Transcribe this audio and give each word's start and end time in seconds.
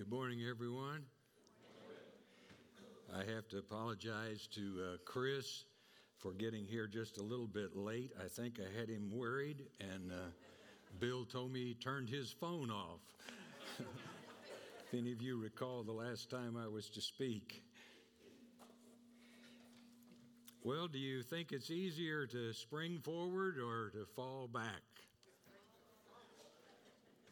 Good 0.00 0.10
morning, 0.10 0.40
everyone. 0.48 1.02
I 3.14 3.18
have 3.34 3.48
to 3.48 3.58
apologize 3.58 4.48
to 4.54 4.60
uh, 4.82 4.96
Chris 5.04 5.64
for 6.16 6.32
getting 6.32 6.64
here 6.64 6.86
just 6.86 7.18
a 7.18 7.22
little 7.22 7.46
bit 7.46 7.76
late. 7.76 8.10
I 8.18 8.26
think 8.26 8.58
I 8.60 8.80
had 8.80 8.88
him 8.88 9.10
worried, 9.12 9.66
and 9.78 10.10
uh, 10.10 10.30
Bill 11.00 11.26
told 11.26 11.52
me 11.52 11.64
he 11.64 11.74
turned 11.74 12.08
his 12.08 12.32
phone 12.32 12.70
off. 12.70 13.00
if 13.78 14.94
any 14.94 15.12
of 15.12 15.20
you 15.20 15.38
recall 15.38 15.82
the 15.82 15.92
last 15.92 16.30
time 16.30 16.56
I 16.56 16.66
was 16.66 16.88
to 16.88 17.02
speak. 17.02 17.62
Well, 20.64 20.88
do 20.88 20.98
you 20.98 21.22
think 21.22 21.52
it's 21.52 21.70
easier 21.70 22.26
to 22.28 22.54
spring 22.54 23.00
forward 23.04 23.58
or 23.58 23.90
to 23.90 24.06
fall 24.16 24.48
back? 24.48 24.89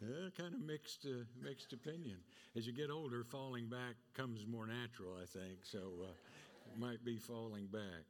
Yeah, 0.01 0.31
kind 0.37 0.55
of 0.55 0.61
mixed, 0.61 1.07
uh, 1.07 1.25
mixed 1.43 1.73
opinion. 1.73 2.19
As 2.57 2.67
you 2.67 2.73
get 2.73 2.91
older, 2.91 3.25
falling 3.25 3.67
back 3.67 3.95
comes 4.15 4.47
more 4.47 4.67
natural, 4.67 5.17
I 5.21 5.27
think. 5.27 5.59
So 5.65 5.79
uh, 6.05 6.13
might 6.79 7.05
be 7.05 7.19
falling 7.19 7.67
back. 7.67 8.07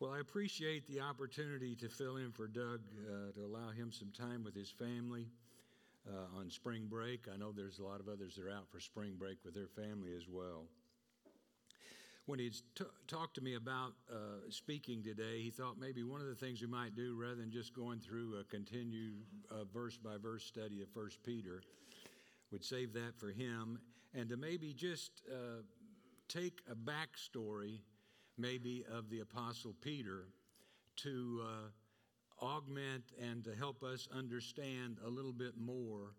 Well, 0.00 0.12
I 0.12 0.20
appreciate 0.20 0.86
the 0.88 1.00
opportunity 1.00 1.74
to 1.76 1.88
fill 1.88 2.16
in 2.16 2.32
for 2.32 2.46
Doug 2.46 2.80
uh, 3.06 3.32
to 3.32 3.44
allow 3.44 3.70
him 3.70 3.92
some 3.92 4.10
time 4.16 4.44
with 4.44 4.54
his 4.54 4.70
family 4.70 5.26
uh, 6.08 6.38
on 6.38 6.50
spring 6.50 6.86
break. 6.88 7.26
I 7.32 7.36
know 7.36 7.52
there's 7.52 7.78
a 7.78 7.84
lot 7.84 8.00
of 8.00 8.08
others 8.08 8.36
that 8.36 8.44
are 8.44 8.50
out 8.50 8.68
for 8.70 8.80
spring 8.80 9.14
break 9.18 9.38
with 9.44 9.54
their 9.54 9.68
family 9.68 10.14
as 10.16 10.28
well 10.28 10.64
when 12.26 12.40
he 12.40 12.50
t- 12.50 12.84
talked 13.06 13.36
to 13.36 13.40
me 13.40 13.54
about 13.54 13.92
uh, 14.10 14.50
speaking 14.50 15.02
today, 15.02 15.40
he 15.40 15.50
thought 15.50 15.78
maybe 15.78 16.02
one 16.02 16.20
of 16.20 16.26
the 16.26 16.34
things 16.34 16.60
we 16.60 16.66
might 16.66 16.96
do, 16.96 17.16
rather 17.16 17.36
than 17.36 17.52
just 17.52 17.72
going 17.72 18.00
through 18.00 18.38
a 18.40 18.44
continued 18.44 19.14
uh, 19.50 19.64
verse 19.72 19.96
by 19.96 20.16
verse 20.20 20.44
study 20.44 20.82
of 20.82 20.88
First 20.88 21.22
Peter, 21.22 21.62
would 22.50 22.64
save 22.64 22.92
that 22.94 23.16
for 23.16 23.30
him, 23.30 23.78
and 24.12 24.28
to 24.28 24.36
maybe 24.36 24.72
just 24.72 25.22
uh, 25.32 25.62
take 26.28 26.60
a 26.70 26.74
backstory, 26.74 27.78
maybe 28.36 28.84
of 28.92 29.08
the 29.08 29.20
Apostle 29.20 29.74
Peter, 29.80 30.24
to 30.96 31.42
uh, 31.44 32.44
augment 32.44 33.04
and 33.22 33.44
to 33.44 33.54
help 33.54 33.84
us 33.84 34.08
understand 34.12 34.98
a 35.06 35.08
little 35.08 35.32
bit 35.32 35.56
more 35.56 36.14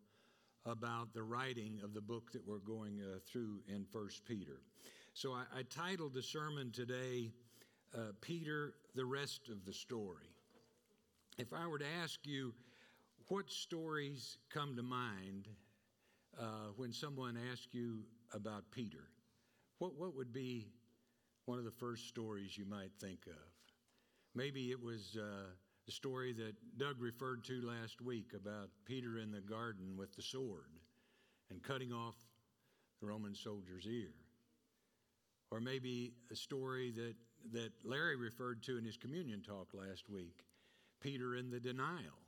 about 0.66 1.14
the 1.14 1.24
writing 1.24 1.80
of 1.84 1.94
the 1.94 2.02
book 2.02 2.32
that 2.32 2.46
we're 2.48 2.60
going 2.60 3.02
uh, 3.02 3.20
through 3.30 3.60
in 3.68 3.86
First 3.92 4.26
Peter. 4.26 4.62
So 5.18 5.34
I, 5.34 5.46
I 5.52 5.64
titled 5.64 6.14
the 6.14 6.22
sermon 6.22 6.70
today, 6.70 7.32
uh, 7.96 8.12
Peter, 8.22 8.76
the 8.94 9.04
rest 9.04 9.50
of 9.50 9.66
the 9.66 9.74
story. 9.74 10.30
If 11.40 11.54
I 11.54 11.66
were 11.66 11.80
to 11.80 11.88
ask 12.04 12.20
you, 12.24 12.54
what 13.28 13.50
stories 13.50 14.38
come 14.52 14.76
to 14.76 14.84
mind 14.84 15.48
uh, 16.40 16.70
when 16.76 16.94
someone 16.94 17.36
asks 17.52 17.70
you 17.72 18.04
about 18.32 18.66
Peter? 18.70 19.10
What, 19.80 19.96
what 19.96 20.16
would 20.16 20.32
be 20.32 20.68
one 21.46 21.58
of 21.58 21.66
the 21.66 21.72
first 21.72 22.08
stories 22.08 22.56
you 22.56 22.68
might 22.68 22.92
think 23.02 23.22
of? 23.26 23.50
Maybe 24.36 24.70
it 24.70 24.80
was 24.80 25.18
uh, 25.20 25.48
the 25.88 25.92
story 25.92 26.32
that 26.34 26.54
Doug 26.78 27.02
referred 27.02 27.44
to 27.46 27.66
last 27.66 28.02
week 28.02 28.34
about 28.36 28.70
Peter 28.86 29.18
in 29.18 29.32
the 29.32 29.42
garden 29.42 29.98
with 29.98 30.16
the 30.16 30.22
sword 30.22 30.78
and 31.50 31.64
cutting 31.64 31.92
off 31.92 32.18
the 33.02 33.08
Roman 33.08 33.34
soldier's 33.34 33.88
ear. 33.88 34.14
Or 35.52 35.60
maybe 35.60 36.14
a 36.32 36.36
story 36.36 36.92
that, 36.92 37.16
that 37.54 37.72
Larry 37.84 38.16
referred 38.16 38.64
to 38.64 38.78
in 38.78 38.84
his 38.84 38.98
communion 38.98 39.42
talk 39.42 39.74
last 39.74 40.10
week 40.10 40.44
Peter 41.00 41.36
in 41.36 41.50
the 41.50 41.60
denial. 41.60 42.20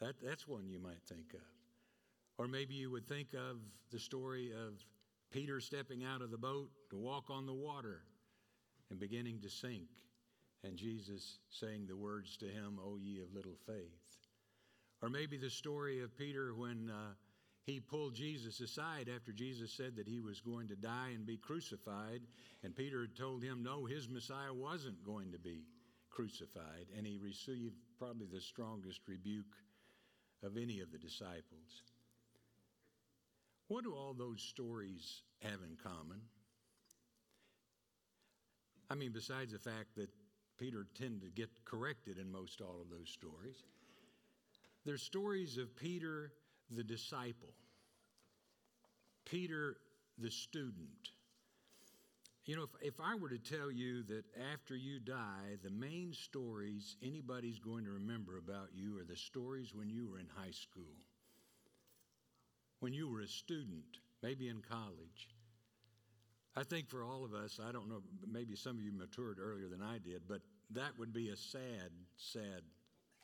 That, 0.00 0.14
that's 0.22 0.46
one 0.46 0.68
you 0.68 0.78
might 0.78 1.02
think 1.08 1.34
of. 1.34 1.40
Or 2.38 2.46
maybe 2.46 2.74
you 2.74 2.90
would 2.90 3.06
think 3.06 3.34
of 3.34 3.56
the 3.90 3.98
story 3.98 4.52
of 4.52 4.74
Peter 5.30 5.60
stepping 5.60 6.04
out 6.04 6.22
of 6.22 6.30
the 6.30 6.38
boat 6.38 6.70
to 6.90 6.96
walk 6.96 7.30
on 7.30 7.46
the 7.46 7.54
water 7.54 8.02
and 8.90 8.98
beginning 8.98 9.40
to 9.40 9.48
sink, 9.48 9.88
and 10.64 10.76
Jesus 10.76 11.38
saying 11.50 11.86
the 11.86 11.96
words 11.96 12.36
to 12.38 12.46
him, 12.46 12.78
O 12.84 12.96
ye 12.96 13.20
of 13.20 13.34
little 13.34 13.56
faith. 13.66 14.18
Or 15.02 15.08
maybe 15.08 15.36
the 15.36 15.50
story 15.50 16.00
of 16.00 16.16
Peter 16.16 16.54
when. 16.54 16.90
Uh, 16.90 17.14
he 17.70 17.78
pulled 17.78 18.14
Jesus 18.14 18.60
aside 18.60 19.08
after 19.14 19.32
Jesus 19.32 19.72
said 19.72 19.94
that 19.96 20.08
he 20.08 20.20
was 20.20 20.40
going 20.40 20.66
to 20.68 20.76
die 20.76 21.10
and 21.14 21.24
be 21.24 21.36
crucified. 21.36 22.20
And 22.64 22.74
Peter 22.74 23.02
had 23.02 23.16
told 23.16 23.44
him, 23.44 23.62
no, 23.62 23.84
his 23.84 24.08
Messiah 24.08 24.52
wasn't 24.52 25.04
going 25.04 25.30
to 25.32 25.38
be 25.38 25.62
crucified. 26.10 26.86
And 26.96 27.06
he 27.06 27.16
received 27.16 27.76
probably 27.98 28.26
the 28.32 28.40
strongest 28.40 29.00
rebuke 29.06 29.54
of 30.42 30.56
any 30.56 30.80
of 30.80 30.90
the 30.90 30.98
disciples. 30.98 31.84
What 33.68 33.84
do 33.84 33.94
all 33.94 34.14
those 34.14 34.42
stories 34.42 35.22
have 35.42 35.60
in 35.62 35.76
common? 35.80 36.20
I 38.90 38.96
mean, 38.96 39.12
besides 39.12 39.52
the 39.52 39.58
fact 39.60 39.94
that 39.96 40.10
Peter 40.58 40.86
tended 40.98 41.22
to 41.22 41.30
get 41.30 41.50
corrected 41.64 42.18
in 42.18 42.32
most 42.32 42.60
all 42.60 42.80
of 42.82 42.90
those 42.90 43.10
stories, 43.10 43.62
they're 44.84 44.98
stories 44.98 45.56
of 45.56 45.76
Peter 45.76 46.32
the 46.70 46.84
disciple, 46.84 47.54
Peter 49.24 49.76
the 50.18 50.30
student. 50.30 51.10
You 52.44 52.56
know, 52.56 52.62
if, 52.62 52.94
if 52.94 53.00
I 53.00 53.14
were 53.14 53.28
to 53.28 53.38
tell 53.38 53.70
you 53.70 54.02
that 54.04 54.24
after 54.52 54.74
you 54.74 54.98
die, 54.98 55.56
the 55.62 55.70
main 55.70 56.12
stories 56.12 56.96
anybody's 57.02 57.58
going 57.58 57.84
to 57.84 57.92
remember 57.92 58.38
about 58.38 58.68
you 58.74 58.98
are 58.98 59.04
the 59.04 59.16
stories 59.16 59.74
when 59.74 59.88
you 59.88 60.08
were 60.08 60.18
in 60.18 60.26
high 60.34 60.50
school, 60.50 60.96
when 62.80 62.92
you 62.92 63.08
were 63.08 63.20
a 63.20 63.28
student, 63.28 63.98
maybe 64.22 64.48
in 64.48 64.62
college. 64.68 65.28
I 66.56 66.64
think 66.64 66.88
for 66.88 67.04
all 67.04 67.24
of 67.24 67.34
us, 67.34 67.60
I 67.62 67.72
don't 67.72 67.88
know, 67.88 68.02
maybe 68.26 68.56
some 68.56 68.76
of 68.76 68.82
you 68.82 68.92
matured 68.92 69.38
earlier 69.40 69.68
than 69.68 69.82
I 69.82 69.98
did, 69.98 70.22
but 70.28 70.40
that 70.70 70.98
would 70.98 71.12
be 71.12 71.28
a 71.28 71.36
sad, 71.36 71.90
sad 72.16 72.62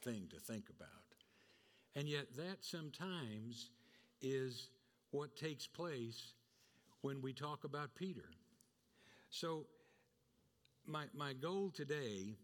thing 0.02 0.28
to 0.30 0.38
think 0.38 0.66
about. 0.68 1.05
And 1.96 2.06
yet, 2.06 2.26
that 2.36 2.58
sometimes 2.60 3.70
is 4.20 4.68
what 5.12 5.34
takes 5.34 5.66
place 5.66 6.34
when 7.00 7.22
we 7.22 7.32
talk 7.32 7.64
about 7.64 7.94
Peter. 7.94 8.28
So, 9.30 9.64
my, 10.86 11.06
my 11.14 11.32
goal 11.32 11.70
today 11.74 12.36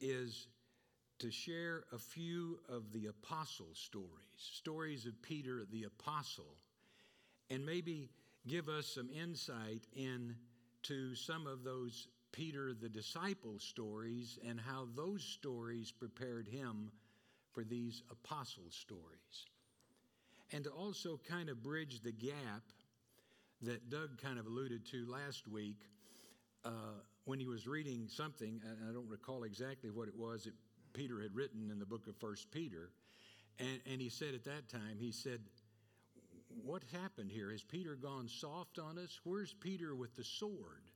is 0.00 0.48
to 1.20 1.30
share 1.30 1.84
a 1.92 1.98
few 1.98 2.58
of 2.68 2.92
the 2.92 3.06
apostle 3.06 3.68
stories, 3.72 4.10
stories 4.36 5.06
of 5.06 5.22
Peter 5.22 5.62
the 5.70 5.84
apostle, 5.84 6.56
and 7.50 7.64
maybe 7.64 8.10
give 8.48 8.68
us 8.68 8.88
some 8.88 9.08
insight 9.10 9.86
into 9.94 11.14
some 11.14 11.46
of 11.46 11.62
those 11.62 12.08
Peter 12.32 12.72
the 12.74 12.88
disciple 12.88 13.60
stories 13.60 14.40
and 14.44 14.58
how 14.60 14.88
those 14.96 15.22
stories 15.22 15.92
prepared 15.92 16.48
him 16.48 16.90
for 17.52 17.64
these 17.64 18.02
apostle 18.10 18.70
stories. 18.70 19.46
And 20.52 20.64
to 20.64 20.70
also 20.70 21.18
kind 21.28 21.48
of 21.48 21.62
bridge 21.62 22.00
the 22.02 22.12
gap 22.12 22.62
that 23.62 23.90
Doug 23.90 24.20
kind 24.20 24.38
of 24.38 24.46
alluded 24.46 24.84
to 24.86 25.06
last 25.06 25.48
week 25.48 25.76
uh, 26.64 26.98
when 27.24 27.38
he 27.38 27.46
was 27.46 27.66
reading 27.66 28.08
something, 28.08 28.60
and 28.68 28.88
I 28.88 28.92
don't 28.92 29.08
recall 29.08 29.44
exactly 29.44 29.90
what 29.90 30.08
it 30.08 30.16
was 30.16 30.44
that 30.44 30.54
Peter 30.92 31.20
had 31.20 31.34
written 31.34 31.70
in 31.70 31.78
the 31.78 31.86
book 31.86 32.06
of 32.06 32.16
First 32.16 32.50
Peter. 32.50 32.90
And, 33.58 33.80
and 33.90 34.00
he 34.00 34.08
said 34.08 34.34
at 34.34 34.44
that 34.44 34.68
time, 34.68 34.98
he 34.98 35.12
said, 35.12 35.40
What 36.64 36.82
happened 36.92 37.30
here? 37.30 37.50
Has 37.50 37.62
Peter 37.62 37.94
gone 37.94 38.28
soft 38.28 38.78
on 38.78 38.98
us? 38.98 39.20
Where's 39.24 39.54
Peter 39.54 39.94
with 39.94 40.16
the 40.16 40.24
sword? 40.24 40.90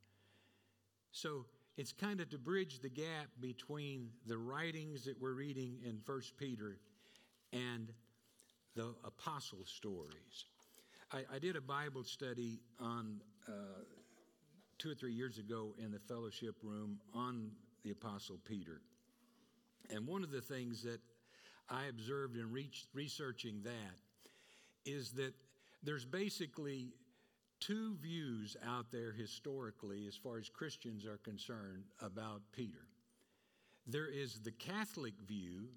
So 1.12 1.46
it's 1.76 1.93
kind 1.93 2.20
of 2.20 2.31
to 2.31 2.38
bridge 2.38 2.81
the 2.81 2.88
gap 2.88 3.28
between 3.40 4.08
the 4.26 4.38
writings 4.38 5.05
that 5.05 5.20
we're 5.20 5.34
reading 5.34 5.78
in 5.84 6.00
First 6.05 6.37
Peter 6.38 6.78
and 7.52 7.93
the 8.75 8.94
apostle 9.05 9.64
stories. 9.64 10.46
I, 11.12 11.25
I 11.34 11.38
did 11.38 11.55
a 11.56 11.61
Bible 11.61 12.05
study 12.05 12.61
on 12.81 13.20
uh, 13.46 13.52
two 14.78 14.90
or 14.90 14.94
three 14.94 15.12
years 15.12 15.38
ago 15.38 15.75
in 15.78 15.90
the 15.90 15.99
fellowship 15.99 16.56
room 16.62 16.99
on 17.14 17.50
the 17.84 17.90
apostle 17.90 18.38
Peter. 18.44 18.81
And 19.90 20.06
one 20.06 20.25
of 20.25 20.31
the 20.31 20.40
things 20.40 20.82
that 20.82 21.00
I 21.69 21.87
observed 21.87 22.37
in 22.37 22.50
re- 22.50 22.70
researching 22.94 23.62
that 23.64 23.96
is 24.84 25.12
that 25.12 25.34
there's 25.82 26.05
basically 26.05 26.93
two 27.60 27.96
views 27.96 28.56
out 28.66 28.86
there 28.90 29.12
historically, 29.12 30.06
as 30.06 30.16
far 30.16 30.38
as 30.38 30.48
Christians 30.48 31.04
are 31.06 31.18
concerned, 31.18 31.84
about 32.00 32.42
Peter. 32.52 32.86
There 33.86 34.08
is 34.08 34.40
the 34.40 34.52
Catholic 34.52 35.14
view, 35.26 35.68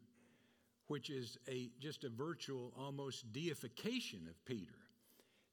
which 0.87 1.09
is 1.09 1.37
a, 1.47 1.69
just 1.79 2.03
a 2.03 2.09
virtual, 2.09 2.73
almost 2.77 3.31
deification 3.31 4.27
of 4.27 4.43
Peter. 4.45 4.73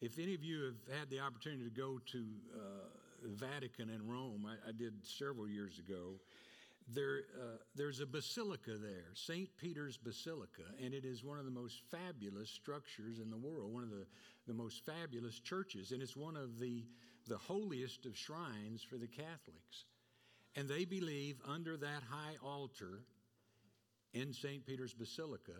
If 0.00 0.18
any 0.18 0.34
of 0.34 0.42
you 0.42 0.64
have 0.64 0.98
had 0.98 1.10
the 1.10 1.20
opportunity 1.20 1.64
to 1.64 1.70
go 1.70 1.98
to 2.12 2.24
uh, 2.54 2.58
the 3.22 3.28
Vatican 3.28 3.90
in 3.90 4.06
Rome, 4.06 4.46
I, 4.46 4.68
I 4.68 4.72
did 4.72 4.94
several 5.06 5.48
years 5.48 5.78
ago, 5.78 6.14
there, 6.92 7.22
uh, 7.36 7.56
there's 7.74 8.00
a 8.00 8.06
basilica 8.06 8.76
there, 8.76 9.12
St. 9.14 9.48
Peter's 9.56 9.96
Basilica, 9.96 10.62
and 10.82 10.94
it 10.94 11.04
is 11.04 11.24
one 11.24 11.38
of 11.38 11.44
the 11.44 11.50
most 11.50 11.82
fabulous 11.90 12.48
structures 12.48 13.18
in 13.18 13.30
the 13.30 13.36
world, 13.36 13.72
one 13.72 13.82
of 13.82 13.90
the, 13.90 14.06
the 14.46 14.54
most 14.54 14.84
fabulous 14.84 15.40
churches, 15.40 15.90
and 15.90 16.00
it's 16.00 16.16
one 16.16 16.36
of 16.36 16.60
the, 16.60 16.84
the 17.26 17.38
holiest 17.38 18.06
of 18.06 18.16
shrines 18.16 18.82
for 18.82 18.96
the 18.96 19.08
Catholics. 19.08 19.84
And 20.54 20.68
they 20.68 20.84
believe 20.84 21.40
under 21.46 21.76
that 21.76 22.02
high 22.08 22.36
altar 22.42 23.02
in 24.14 24.32
St. 24.32 24.64
Peter's 24.64 24.94
Basilica 24.94 25.52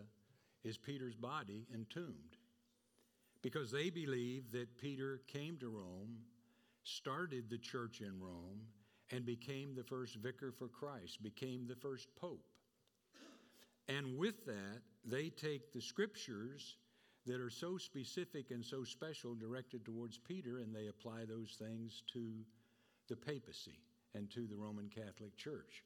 is 0.65 0.79
Peter's 0.79 1.17
body 1.17 1.67
entombed. 1.75 2.37
Because 3.43 3.71
they 3.71 3.91
believe 3.91 4.51
that 4.53 4.79
Peter 4.79 5.21
came 5.27 5.59
to 5.59 5.69
Rome, 5.69 6.19
started 6.85 7.51
the 7.51 7.59
church 7.59 8.01
in 8.01 8.19
Rome, 8.21 8.61
and 9.11 9.25
became 9.25 9.75
the 9.75 9.85
first 9.85 10.17
vicar 10.17 10.53
for 10.53 10.69
Christ, 10.69 11.23
became 11.23 11.67
the 11.67 11.77
first 11.77 12.09
pope. 12.17 12.45
And 13.89 14.19
with 14.19 14.45
that, 14.47 14.83
they 15.05 15.29
take 15.31 15.73
the 15.73 15.81
scriptures 15.81 16.77
that 17.27 17.41
are 17.41 17.51
so 17.51 17.77
specific 17.77 18.51
and 18.51 18.65
so 18.65 18.85
special 18.85 19.35
directed 19.35 19.85
towards 19.85 20.19
Peter 20.19 20.59
and 20.59 20.75
they 20.75 20.89
apply 20.89 21.25
those 21.25 21.57
things 21.59 22.03
to 22.13 22.33
the 23.09 23.17
papacy 23.17 23.81
and 24.15 24.31
to 24.31 24.47
the 24.47 24.57
Roman 24.57 24.89
Catholic 24.89 25.37
Church. 25.37 25.83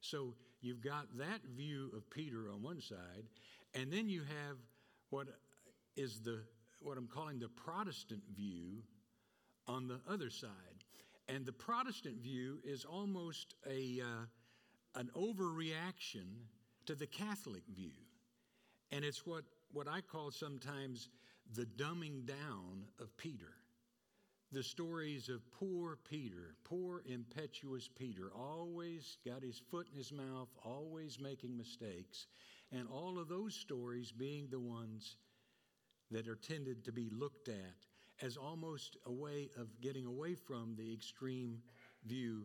So 0.00 0.34
you've 0.60 0.82
got 0.82 1.06
that 1.18 1.40
view 1.56 1.90
of 1.96 2.08
Peter 2.10 2.50
on 2.52 2.62
one 2.62 2.80
side, 2.80 3.24
and 3.74 3.92
then 3.92 4.08
you 4.08 4.20
have 4.20 4.56
what 5.10 5.28
is 5.96 6.20
the 6.20 6.40
what 6.80 6.98
I'm 6.98 7.06
calling 7.06 7.38
the 7.38 7.48
Protestant 7.48 8.22
view 8.36 8.82
on 9.66 9.88
the 9.88 10.00
other 10.08 10.28
side. 10.28 10.50
And 11.28 11.46
the 11.46 11.52
Protestant 11.52 12.16
view 12.16 12.58
is 12.64 12.84
almost 12.84 13.54
a, 13.66 14.00
uh, 14.00 14.98
an 15.00 15.10
overreaction 15.16 16.26
to 16.86 16.94
the 16.94 17.06
Catholic 17.06 17.62
view. 17.74 17.94
And 18.92 19.04
it's 19.04 19.26
what, 19.26 19.44
what 19.72 19.88
I 19.88 20.00
call 20.02 20.30
sometimes 20.30 21.08
the 21.54 21.64
dumbing 21.64 22.26
down 22.26 22.84
of 23.00 23.16
Peter. 23.16 23.54
The 24.52 24.62
stories 24.62 25.28
of 25.28 25.50
poor 25.50 25.98
Peter, 26.08 26.54
poor 26.62 27.02
impetuous 27.06 27.88
Peter, 27.88 28.30
always 28.36 29.18
got 29.26 29.42
his 29.42 29.60
foot 29.70 29.88
in 29.90 29.98
his 29.98 30.12
mouth, 30.12 30.48
always 30.62 31.18
making 31.18 31.56
mistakes, 31.56 32.26
and 32.70 32.86
all 32.86 33.18
of 33.18 33.28
those 33.28 33.54
stories 33.54 34.12
being 34.12 34.48
the 34.50 34.60
ones 34.60 35.16
that 36.10 36.28
are 36.28 36.36
tended 36.36 36.84
to 36.84 36.92
be 36.92 37.08
looked 37.10 37.48
at 37.48 37.86
as 38.22 38.36
almost 38.36 38.96
a 39.06 39.12
way 39.12 39.50
of 39.58 39.80
getting 39.80 40.06
away 40.06 40.34
from 40.34 40.74
the 40.76 40.92
extreme 40.92 41.58
view 42.06 42.44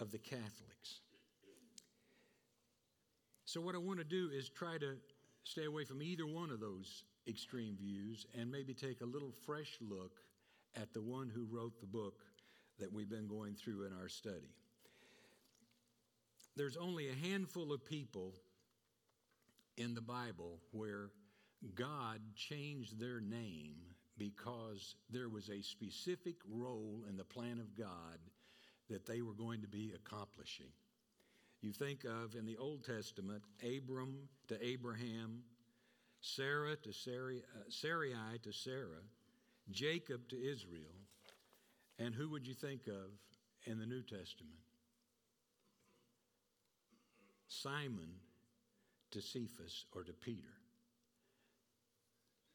of 0.00 0.10
the 0.10 0.18
Catholics. 0.18 1.00
So, 3.44 3.60
what 3.60 3.74
I 3.74 3.78
want 3.78 3.98
to 3.98 4.04
do 4.04 4.28
is 4.32 4.48
try 4.48 4.76
to 4.78 4.96
stay 5.44 5.64
away 5.64 5.84
from 5.84 6.02
either 6.02 6.26
one 6.26 6.50
of 6.50 6.60
those 6.60 7.04
extreme 7.28 7.76
views 7.76 8.26
and 8.38 8.50
maybe 8.50 8.74
take 8.74 9.00
a 9.00 9.06
little 9.06 9.32
fresh 9.46 9.78
look 9.80 10.12
at 10.74 10.92
the 10.92 11.00
one 11.00 11.30
who 11.32 11.46
wrote 11.50 11.80
the 11.80 11.86
book 11.86 12.22
that 12.78 12.92
we've 12.92 13.08
been 13.08 13.26
going 13.26 13.54
through 13.54 13.86
in 13.86 13.92
our 13.92 14.08
study. 14.08 14.54
There's 16.56 16.76
only 16.76 17.08
a 17.08 17.14
handful 17.14 17.72
of 17.72 17.84
people 17.84 18.34
in 19.76 19.94
the 19.94 20.00
Bible 20.00 20.58
where 20.72 21.10
God 21.74 22.20
changed 22.34 22.98
their 22.98 23.20
name 23.20 23.76
because 24.18 24.96
there 25.10 25.28
was 25.28 25.48
a 25.48 25.62
specific 25.62 26.36
role 26.50 27.04
in 27.08 27.16
the 27.16 27.24
plan 27.24 27.58
of 27.58 27.76
God 27.76 28.18
that 28.88 29.06
they 29.06 29.20
were 29.20 29.34
going 29.34 29.60
to 29.62 29.68
be 29.68 29.92
accomplishing. 29.94 30.70
You 31.60 31.72
think 31.72 32.04
of 32.04 32.34
in 32.34 32.46
the 32.46 32.56
Old 32.56 32.84
Testament, 32.84 33.42
Abram 33.62 34.28
to 34.48 34.64
Abraham, 34.64 35.42
Sarah 36.20 36.76
to 36.76 36.92
Sarai, 36.92 37.42
uh, 37.56 37.62
Sarai 37.68 38.38
to 38.42 38.52
Sarah, 38.52 39.02
Jacob 39.70 40.28
to 40.28 40.36
Israel, 40.36 40.94
and 41.98 42.14
who 42.14 42.30
would 42.30 42.46
you 42.46 42.54
think 42.54 42.86
of 42.86 43.10
in 43.64 43.78
the 43.78 43.86
New 43.86 44.02
Testament? 44.02 44.60
Simon 47.48 48.10
to 49.10 49.22
Cephas 49.22 49.86
or 49.94 50.04
to 50.04 50.12
Peter. 50.12 50.54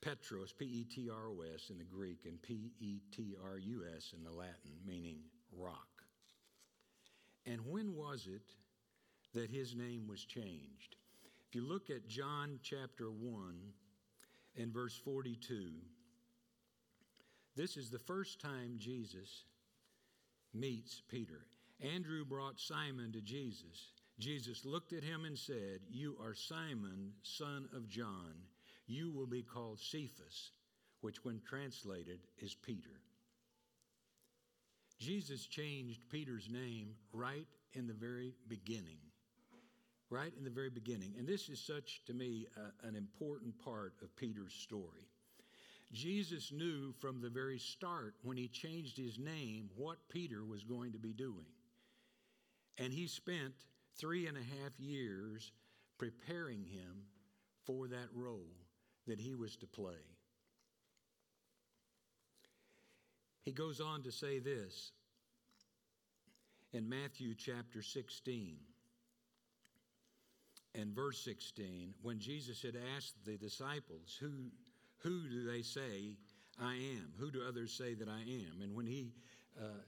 Petros, 0.02 0.52
P 0.52 0.66
E 0.66 0.84
T 0.84 1.10
R 1.10 1.28
O 1.30 1.42
S 1.54 1.70
in 1.70 1.78
the 1.78 1.84
Greek, 1.84 2.26
and 2.26 2.42
P 2.42 2.72
E 2.80 3.00
T 3.16 3.36
R 3.44 3.58
U 3.58 3.84
S 3.96 4.14
in 4.18 4.24
the 4.24 4.32
Latin, 4.32 4.72
meaning 4.86 5.20
rock. 5.56 5.88
And 7.46 7.62
when 7.68 7.96
was 7.96 8.28
it 8.28 8.54
that 9.34 9.50
his 9.50 9.76
name 9.76 10.08
was 10.08 10.26
changed? 10.26 10.96
If 11.48 11.56
you 11.56 11.68
look 11.68 11.90
at 11.90 12.08
John 12.08 12.60
chapter 12.64 13.12
1 13.12 13.56
and 14.58 14.74
verse 14.74 15.00
42, 15.04 15.72
this 17.56 17.78
is 17.78 17.90
the 17.90 18.00
first 18.00 18.40
time 18.40 18.76
Jesus 18.78 19.44
meets 20.54 21.02
Peter. 21.10 21.46
Andrew 21.82 22.26
brought 22.26 22.60
Simon 22.60 23.12
to 23.12 23.22
Jesus. 23.22 23.92
Jesus 24.20 24.66
looked 24.66 24.94
at 24.94 25.04
him 25.04 25.26
and 25.26 25.38
said, 25.38 25.80
You 25.90 26.16
are 26.22 26.34
Simon, 26.34 27.12
son 27.24 27.68
of 27.76 27.90
John 27.90 28.36
you 28.88 29.12
will 29.12 29.28
be 29.28 29.44
called 29.44 29.80
Cephas, 29.80 30.52
which, 31.02 31.24
when 31.24 31.42
translated, 31.48 32.20
is 32.40 32.56
Peter. 32.56 33.02
Jesus 35.00 35.48
changed 35.48 36.10
Peter's 36.10 36.48
name 36.50 36.90
right 37.12 37.48
in 37.74 37.88
the 37.88 37.94
very 37.94 38.36
beginning. 38.48 39.00
Right 40.10 40.34
in 40.38 40.44
the 40.44 40.50
very 40.50 40.70
beginning. 40.70 41.16
And 41.18 41.28
this 41.28 41.50
is 41.50 41.60
such, 41.60 42.04
to 42.06 42.14
me, 42.14 42.46
uh, 42.58 42.88
an 42.88 42.96
important 42.96 43.58
part 43.64 43.94
of 44.02 44.16
Peter's 44.16 44.54
story. 44.54 45.08
Jesus 45.94 46.52
knew 46.52 46.94
from 47.00 47.20
the 47.20 47.30
very 47.30 47.58
start 47.58 48.16
when 48.24 48.38
he 48.38 48.48
changed 48.48 48.98
his 48.98 49.18
name 49.18 49.70
what 49.76 49.98
Peter 50.10 50.46
was 50.46 50.64
going 50.64 50.92
to 50.92 51.00
be 51.00 51.14
doing. 51.14 51.48
And 52.78 52.94
he 52.94 53.08
spent 53.08 53.54
three 53.98 54.28
and 54.28 54.38
a 54.38 54.42
half 54.42 54.80
years 54.80 55.52
preparing 55.98 56.64
him 56.64 57.04
for 57.66 57.88
that 57.88 58.08
role 58.14 58.61
that 59.12 59.20
he 59.20 59.36
was 59.36 59.58
to 59.58 59.68
play. 59.68 60.02
He 63.44 63.52
goes 63.52 63.82
on 63.82 64.04
to 64.04 64.12
say 64.12 64.40
this 64.40 64.94
in 66.72 66.88
Matthew 66.88 67.36
chapter 67.36 67.82
16 67.82 68.56
and 70.76 70.96
verse 70.96 71.22
16 71.26 71.94
when 72.02 72.20
Jesus 72.20 72.62
had 72.62 72.78
asked 72.96 73.16
the 73.26 73.38
disciples, 73.38 74.18
Who, 74.22 74.32
who 75.00 75.28
do 75.28 75.44
they 75.44 75.62
say 75.62 76.16
I 76.58 76.76
am? 76.76 77.12
Who 77.20 77.32
do 77.32 77.42
others 77.46 77.74
say 77.74 77.94
that 77.96 78.08
I 78.08 78.22
am? 78.22 78.62
And 78.62 78.74
when 78.74 78.86
he 78.86 79.12
uh, 79.62 79.82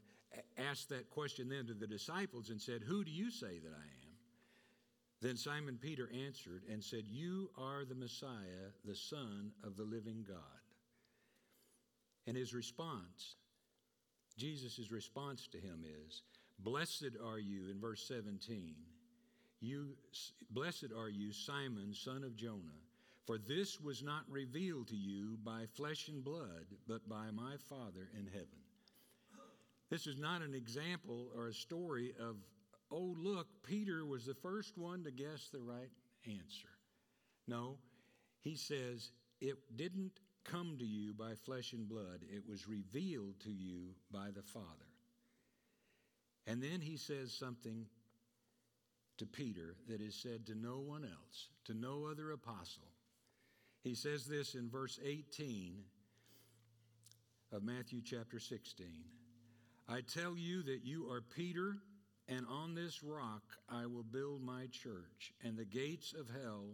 asked 0.70 0.90
that 0.90 1.10
question 1.10 1.48
then 1.48 1.68
to 1.68 1.74
the 1.74 1.88
disciples 1.88 2.50
and 2.50 2.60
said, 2.60 2.82
Who 2.86 3.06
do 3.06 3.12
you 3.12 3.32
say 3.32 3.60
that 3.60 3.72
I 3.74 3.86
am? 3.86 4.03
Then 5.24 5.38
Simon 5.38 5.80
Peter 5.82 6.10
answered 6.26 6.64
and 6.70 6.84
said, 6.84 7.06
You 7.08 7.50
are 7.58 7.86
the 7.86 7.96
Messiah, 7.96 8.74
the 8.84 8.94
Son 8.94 9.52
of 9.64 9.78
the 9.78 9.84
living 9.84 10.26
God. 10.28 10.38
And 12.28 12.36
his 12.36 12.54
response, 12.54 13.38
Jesus' 14.38 14.92
response 14.92 15.48
to 15.54 15.58
him 15.60 15.86
is, 16.06 16.24
Blessed 16.60 17.16
are 17.24 17.40
you, 17.40 17.70
in 17.72 17.80
verse 17.80 18.06
17, 18.06 18.76
you, 19.62 19.96
blessed 20.52 20.92
are 20.94 21.08
you, 21.08 21.32
Simon, 21.32 21.94
son 21.94 22.26
of 22.26 22.36
Jonah, 22.36 22.82
for 23.26 23.38
this 23.38 23.80
was 23.80 24.04
not 24.04 24.24
revealed 24.30 24.90
to 24.90 24.98
you 24.98 25.38
by 25.46 25.68
flesh 25.74 26.10
and 26.10 26.22
blood, 26.22 26.66
but 26.86 27.08
by 27.08 27.32
my 27.32 27.56
Father 27.70 28.10
in 28.20 28.28
heaven. 28.28 28.60
This 29.90 30.06
is 30.06 30.20
not 30.20 30.42
an 30.42 30.54
example 30.54 31.32
or 31.34 31.48
a 31.48 31.54
story 31.54 32.14
of 32.20 32.36
oh, 32.94 33.16
look, 33.18 33.48
Peter 33.64 34.06
was 34.06 34.26
the 34.26 34.36
first 34.36 34.78
one 34.78 35.04
to 35.04 35.12
guess 35.12 35.50
the 35.52 35.60
right 35.60 35.90
answer. 36.28 36.70
No, 37.48 37.78
he 38.42 38.56
says, 38.56 39.12
it 39.42 39.58
didn't 39.76 40.20
come 40.44 40.78
to 40.78 40.86
you 40.86 41.14
by 41.14 41.34
flesh 41.36 41.74
and 41.74 41.88
blood, 41.88 42.20
it 42.30 42.44
was 42.48 42.68
revealed 42.68 43.40
to 43.42 43.50
you 43.50 43.96
by 44.12 44.28
the 44.34 44.44
Father. 44.44 44.68
And 46.46 46.62
then 46.62 46.82
he 46.82 46.98
says 46.98 47.34
something 47.34 47.86
to 49.18 49.26
Peter 49.26 49.76
that 49.88 50.02
is 50.02 50.16
said 50.16 50.46
to 50.48 50.56
no 50.56 50.80
one 50.80 51.04
else, 51.04 51.48
to 51.66 51.74
no 51.74 52.08
other 52.12 52.32
apostle. 52.32 52.90
He 53.84 53.96
says 53.96 54.26
this 54.26 54.56
in 54.56 54.70
verse 54.70 55.00
18 55.04 55.76
of 57.52 57.64
Matthew 57.64 58.02
chapter 58.04 58.40
16 58.40 58.88
I 59.88 60.00
tell 60.02 60.38
you 60.38 60.64
that 60.64 60.86
you 60.86 61.10
are 61.10 61.22
Peter 61.22 61.76
and 62.28 62.46
on 62.48 62.76
this 62.76 63.04
rock 63.04 63.44
I 63.70 63.86
will 63.86 64.04
build 64.04 64.42
my 64.42 64.68
church, 64.72 65.34
and 65.44 65.58
the 65.58 65.66
gates 65.66 66.14
of 66.14 66.30
hell 66.30 66.68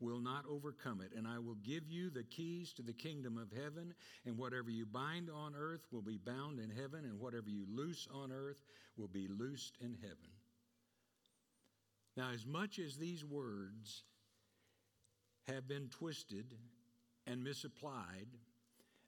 will 0.00 0.20
not 0.20 0.44
overcome 0.48 1.00
it. 1.00 1.12
And 1.16 1.26
I 1.26 1.38
will 1.38 1.56
give 1.56 1.88
you 1.88 2.10
the 2.10 2.22
keys 2.22 2.72
to 2.74 2.82
the 2.82 2.92
kingdom 2.92 3.36
of 3.36 3.50
heaven, 3.50 3.94
and 4.24 4.36
whatever 4.36 4.70
you 4.70 4.86
bind 4.86 5.28
on 5.30 5.54
earth 5.56 5.86
will 5.90 6.02
be 6.02 6.18
bound 6.18 6.60
in 6.60 6.70
heaven, 6.70 7.04
and 7.04 7.18
whatever 7.18 7.48
you 7.48 7.66
loose 7.68 8.06
on 8.12 8.32
earth 8.32 8.62
will 8.96 9.08
be 9.08 9.28
loosed 9.28 9.76
in 9.80 9.96
heaven. 10.00 10.30
Now, 12.16 12.30
as 12.32 12.46
much 12.46 12.78
as 12.78 12.96
these 12.96 13.24
words 13.24 14.02
have 15.46 15.68
been 15.68 15.88
twisted 15.88 16.54
and 17.26 17.42
misapplied, 17.42 18.28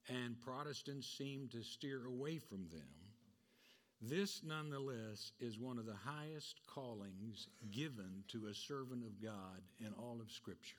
and 0.09 0.41
Protestants 0.41 1.07
seem 1.07 1.49
to 1.49 1.63
steer 1.63 2.07
away 2.07 2.39
from 2.39 2.69
them, 2.71 3.10
this 4.01 4.43
nonetheless 4.45 5.33
is 5.41 5.59
one 5.59 5.79
of 5.79 5.87
the 5.87 5.95
highest 5.95 6.61
callings 6.67 7.49
given 7.71 8.25
to 8.29 8.47
a 8.47 8.55
servant 8.55 9.05
of 9.05 9.23
God 9.23 9.61
in 9.79 9.93
all 9.99 10.21
of 10.21 10.31
Scripture. 10.31 10.77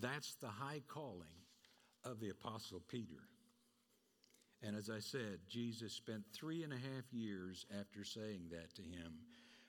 That's 0.00 0.34
the 0.34 0.48
high 0.48 0.82
calling 0.88 1.28
of 2.04 2.18
the 2.18 2.30
Apostle 2.30 2.82
Peter. 2.88 3.22
And 4.62 4.76
as 4.76 4.90
I 4.90 4.98
said, 4.98 5.38
Jesus 5.48 5.92
spent 5.92 6.24
three 6.32 6.62
and 6.64 6.72
a 6.72 6.76
half 6.76 7.12
years 7.12 7.66
after 7.78 8.02
saying 8.02 8.48
that 8.50 8.74
to 8.74 8.82
him, 8.82 9.12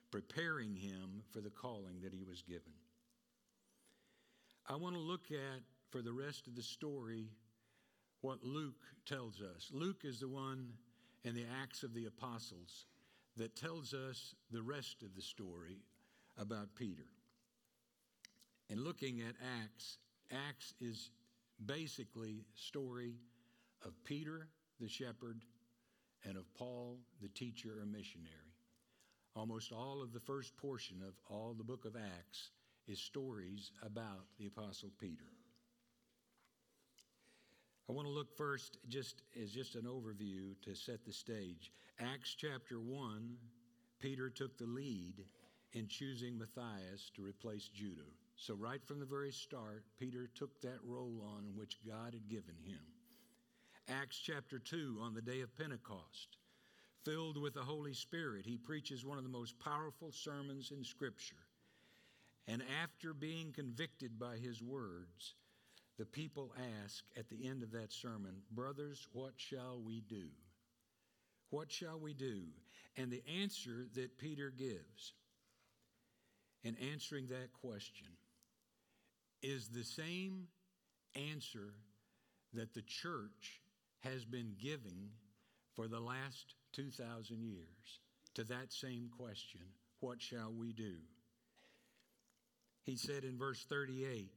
preparing 0.09 0.75
him 0.75 1.21
for 1.31 1.41
the 1.41 1.49
calling 1.49 2.01
that 2.01 2.13
he 2.13 2.23
was 2.23 2.41
given. 2.41 2.73
I 4.67 4.77
want 4.77 4.95
to 4.95 5.01
look 5.01 5.31
at, 5.31 5.61
for 5.91 6.01
the 6.01 6.13
rest 6.13 6.47
of 6.47 6.55
the 6.55 6.63
story, 6.63 7.27
what 8.21 8.43
Luke 8.43 8.81
tells 9.05 9.41
us. 9.41 9.69
Luke 9.71 10.01
is 10.03 10.19
the 10.19 10.27
one 10.27 10.69
in 11.25 11.33
the 11.33 11.45
Acts 11.61 11.81
of 11.81 11.93
the 11.95 12.05
Apostles 12.05 12.85
that 13.35 13.55
tells 13.55 13.93
us 13.93 14.35
the 14.51 14.61
rest 14.61 15.01
of 15.01 15.15
the 15.15 15.21
story 15.21 15.79
about 16.37 16.75
Peter. 16.75 17.07
And 18.69 18.81
looking 18.81 19.21
at 19.21 19.35
Acts, 19.63 19.97
Acts 20.31 20.75
is 20.79 21.09
basically 21.65 22.45
story 22.53 23.15
of 23.83 23.91
Peter 24.03 24.47
the 24.79 24.87
shepherd 24.87 25.41
and 26.27 26.37
of 26.37 26.53
Paul 26.53 26.99
the 27.21 27.29
teacher 27.29 27.79
or 27.81 27.85
missionary. 27.85 28.29
Almost 29.35 29.71
all 29.71 30.01
of 30.01 30.13
the 30.13 30.19
first 30.19 30.55
portion 30.57 30.97
of 31.05 31.15
all 31.29 31.55
the 31.57 31.63
book 31.63 31.85
of 31.85 31.95
Acts 31.95 32.51
is 32.87 32.99
stories 32.99 33.71
about 33.81 34.25
the 34.37 34.45
apostle 34.45 34.91
Peter. 34.99 35.34
I 37.87 37.93
want 37.93 38.07
to 38.07 38.13
look 38.13 38.35
first 38.35 38.79
just 38.89 39.21
as 39.39 39.51
just 39.51 39.75
an 39.75 39.83
overview 39.83 40.55
to 40.63 40.73
set 40.73 41.05
the 41.05 41.13
stage. 41.13 41.71
Acts 41.99 42.35
chapter 42.35 42.79
1, 42.79 43.37
Peter 43.99 44.29
took 44.29 44.57
the 44.57 44.65
lead 44.65 45.23
in 45.73 45.87
choosing 45.87 46.37
Matthias 46.37 47.11
to 47.15 47.21
replace 47.21 47.67
Judah. 47.67 48.01
So, 48.37 48.55
right 48.55 48.83
from 48.85 48.99
the 48.99 49.05
very 49.05 49.31
start, 49.31 49.83
Peter 49.99 50.27
took 50.33 50.59
that 50.61 50.83
role 50.83 51.23
on 51.37 51.55
which 51.55 51.77
God 51.87 52.13
had 52.13 52.27
given 52.27 52.55
him. 52.65 52.81
Acts 53.87 54.17
chapter 54.17 54.57
2, 54.57 54.99
on 55.01 55.13
the 55.13 55.21
day 55.21 55.41
of 55.41 55.55
Pentecost, 55.55 56.37
filled 57.03 57.39
with 57.39 57.53
the 57.53 57.61
Holy 57.61 57.93
Spirit, 57.93 58.45
he 58.47 58.57
preaches 58.57 59.05
one 59.05 59.19
of 59.19 59.23
the 59.23 59.29
most 59.29 59.59
powerful 59.59 60.11
sermons 60.11 60.71
in 60.71 60.83
Scripture. 60.83 61.35
And 62.47 62.63
after 62.83 63.13
being 63.13 63.51
convicted 63.51 64.17
by 64.19 64.37
his 64.37 64.61
words, 64.61 65.35
the 65.97 66.05
people 66.05 66.53
ask 66.83 67.03
at 67.17 67.29
the 67.29 67.47
end 67.47 67.63
of 67.63 67.71
that 67.71 67.93
sermon, 67.93 68.35
Brothers, 68.51 69.07
what 69.13 69.33
shall 69.37 69.79
we 69.83 70.01
do? 70.01 70.27
What 71.49 71.71
shall 71.71 71.99
we 71.99 72.13
do? 72.13 72.41
And 72.97 73.11
the 73.11 73.23
answer 73.41 73.87
that 73.95 74.17
Peter 74.17 74.51
gives 74.55 75.13
in 76.63 76.75
answering 76.91 77.27
that 77.27 77.53
question 77.61 78.07
is 79.41 79.67
the 79.67 79.83
same 79.83 80.47
answer 81.15 81.73
that 82.53 82.73
the 82.73 82.81
church 82.81 83.61
has 83.99 84.25
been 84.25 84.53
giving 84.61 85.09
for 85.75 85.87
the 85.87 85.99
last 85.99 86.55
2,000 86.73 87.43
years 87.43 87.99
to 88.33 88.43
that 88.45 88.71
same 88.71 89.09
question 89.17 89.61
What 89.99 90.21
shall 90.21 90.51
we 90.51 90.73
do? 90.73 90.95
He 92.83 92.95
said 92.95 93.23
in 93.23 93.37
verse 93.37 93.65
38 93.67 94.29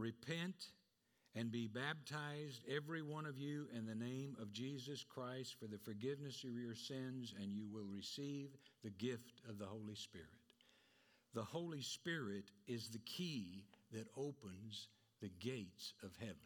Repent 0.00 0.54
and 1.34 1.52
be 1.52 1.68
baptized, 1.68 2.62
every 2.74 3.02
one 3.02 3.26
of 3.26 3.38
you, 3.38 3.66
in 3.76 3.84
the 3.84 3.94
name 3.94 4.34
of 4.40 4.50
Jesus 4.50 5.04
Christ 5.04 5.56
for 5.60 5.66
the 5.66 5.78
forgiveness 5.78 6.42
of 6.42 6.58
your 6.58 6.74
sins, 6.74 7.34
and 7.38 7.52
you 7.52 7.68
will 7.70 7.84
receive 7.84 8.48
the 8.82 8.90
gift 8.90 9.42
of 9.46 9.58
the 9.58 9.66
Holy 9.66 9.94
Spirit. 9.94 10.26
The 11.34 11.44
Holy 11.44 11.82
Spirit 11.82 12.50
is 12.66 12.88
the 12.88 12.98
key 13.00 13.66
that 13.92 14.08
opens 14.16 14.88
the 15.20 15.30
gates 15.38 15.92
of 16.02 16.16
heaven. 16.18 16.36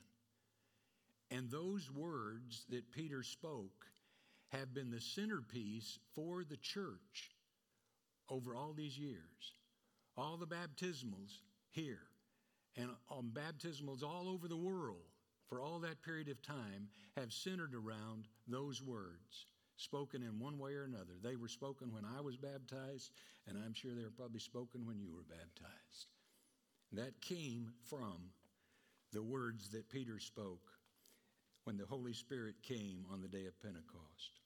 And 1.30 1.48
those 1.48 1.88
words 1.92 2.66
that 2.70 2.90
Peter 2.90 3.22
spoke 3.22 3.86
have 4.48 4.74
been 4.74 4.90
the 4.90 5.00
centerpiece 5.00 6.00
for 6.16 6.42
the 6.42 6.56
church 6.56 7.30
over 8.28 8.56
all 8.56 8.72
these 8.72 8.98
years. 8.98 9.54
All 10.16 10.36
the 10.36 10.46
baptismals 10.46 11.40
here 11.70 12.08
and 12.76 12.90
on 13.08 13.30
baptismals 13.32 14.02
all 14.02 14.28
over 14.28 14.48
the 14.48 14.56
world 14.56 15.04
for 15.48 15.60
all 15.60 15.78
that 15.80 16.02
period 16.02 16.28
of 16.28 16.42
time 16.42 16.88
have 17.16 17.32
centered 17.32 17.74
around 17.74 18.26
those 18.48 18.82
words 18.82 19.46
spoken 19.76 20.22
in 20.22 20.38
one 20.38 20.58
way 20.58 20.74
or 20.74 20.84
another. 20.84 21.14
They 21.22 21.36
were 21.36 21.48
spoken 21.48 21.92
when 21.92 22.04
I 22.04 22.20
was 22.20 22.36
baptized, 22.36 23.10
and 23.46 23.58
I'm 23.58 23.74
sure 23.74 23.92
they 23.94 24.04
were 24.04 24.10
probably 24.10 24.40
spoken 24.40 24.86
when 24.86 24.98
you 25.00 25.10
were 25.12 25.24
baptized. 25.28 26.06
That 26.92 27.20
came 27.20 27.72
from 27.88 28.30
the 29.12 29.22
words 29.22 29.70
that 29.70 29.90
Peter 29.90 30.18
spoke 30.18 30.70
when 31.64 31.76
the 31.76 31.86
Holy 31.86 32.12
Spirit 32.12 32.56
came 32.62 33.04
on 33.12 33.20
the 33.20 33.28
day 33.28 33.46
of 33.46 33.60
Pentecost. 33.60 34.40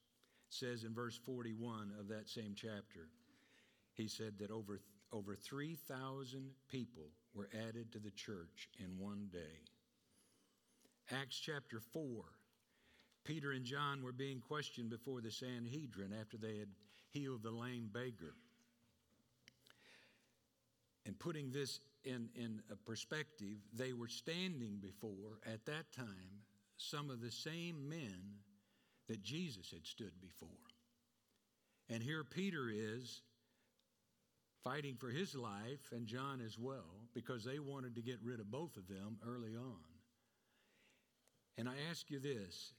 It 0.49 0.53
says 0.53 0.83
in 0.83 0.93
verse 0.93 1.19
41 1.25 1.91
of 1.99 2.07
that 2.07 2.29
same 2.29 2.53
chapter, 2.55 3.09
he 3.93 4.07
said 4.07 4.39
that 4.39 4.51
over, 4.51 4.81
over 5.11 5.35
3,000 5.35 6.49
people 6.67 7.09
were 7.33 7.49
added 7.67 7.91
to 7.91 7.99
the 7.99 8.11
church 8.11 8.69
in 8.79 8.97
one 8.97 9.27
day. 9.31 9.63
Acts 11.11 11.39
chapter 11.39 11.79
4, 11.79 12.23
Peter 13.23 13.51
and 13.51 13.65
John 13.65 14.03
were 14.03 14.11
being 14.11 14.39
questioned 14.39 14.89
before 14.89 15.21
the 15.21 15.31
Sanhedrin 15.31 16.13
after 16.19 16.37
they 16.37 16.57
had 16.57 16.69
healed 17.09 17.43
the 17.43 17.51
lame 17.51 17.89
beggar. 17.91 18.35
And 21.05 21.17
putting 21.17 21.51
this 21.51 21.79
in, 22.03 22.29
in 22.35 22.61
a 22.71 22.75
perspective, 22.75 23.57
they 23.73 23.93
were 23.93 24.07
standing 24.07 24.77
before, 24.79 25.39
at 25.45 25.65
that 25.65 25.91
time, 25.91 26.43
some 26.77 27.09
of 27.09 27.19
the 27.21 27.31
same 27.31 27.89
men 27.89 28.21
that 29.07 29.23
Jesus 29.23 29.71
had 29.71 29.85
stood 29.85 30.13
before. 30.21 30.49
And 31.89 32.03
here 32.03 32.23
Peter 32.23 32.69
is 32.69 33.21
fighting 34.69 34.95
for 34.95 35.09
his 35.09 35.33
life, 35.33 35.91
and 35.91 36.05
John 36.05 36.41
as 36.45 36.59
well, 36.59 37.07
because 37.15 37.43
they 37.43 37.57
wanted 37.57 37.95
to 37.95 38.01
get 38.01 38.19
rid 38.23 38.39
of 38.39 38.51
both 38.51 38.77
of 38.77 38.87
them 38.87 39.17
early 39.27 39.55
on. 39.55 39.79
And 41.57 41.67
I 41.67 41.73
ask 41.89 42.09
you 42.11 42.19
this 42.19 42.73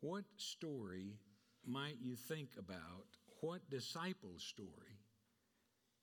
what 0.00 0.24
story 0.36 1.18
might 1.66 1.96
you 2.00 2.16
think 2.16 2.50
about? 2.58 3.06
What 3.40 3.68
disciple 3.68 4.38
story 4.38 4.98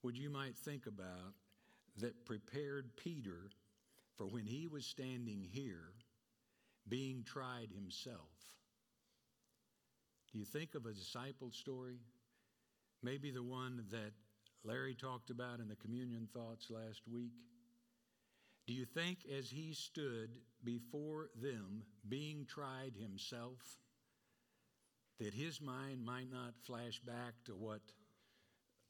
would 0.04 0.16
you 0.16 0.30
might 0.30 0.56
think 0.56 0.86
about 0.86 1.34
that 1.98 2.26
prepared 2.26 2.92
Peter 2.96 3.50
for 4.18 4.28
when 4.28 4.46
he 4.46 4.68
was 4.68 4.86
standing 4.86 5.48
here 5.52 5.94
being 6.88 7.24
tried 7.26 7.70
himself? 7.74 8.30
Do 10.32 10.38
you 10.38 10.46
think 10.46 10.76
of 10.76 10.86
a 10.86 10.94
disciple 10.94 11.52
story? 11.52 12.00
Maybe 13.02 13.32
the 13.32 13.44
one 13.44 13.84
that 13.92 14.12
Larry 14.64 14.96
talked 14.96 15.30
about 15.32 15.60
in 15.60 15.68
the 15.68 15.76
communion 15.76 16.28
thoughts 16.34 16.70
last 16.70 17.02
week? 17.12 17.34
Do 18.68 18.74
you 18.74 18.86
think 18.86 19.20
as 19.38 19.50
he 19.50 19.74
stood 19.74 20.30
before 20.64 21.30
them 21.42 21.84
being 22.08 22.46
tried 22.46 22.94
himself, 22.96 23.60
that 25.20 25.34
his 25.34 25.60
mind 25.62 26.06
might 26.06 26.32
not 26.32 26.54
flash 26.64 27.00
back 27.00 27.34
to 27.46 27.54
what 27.54 27.82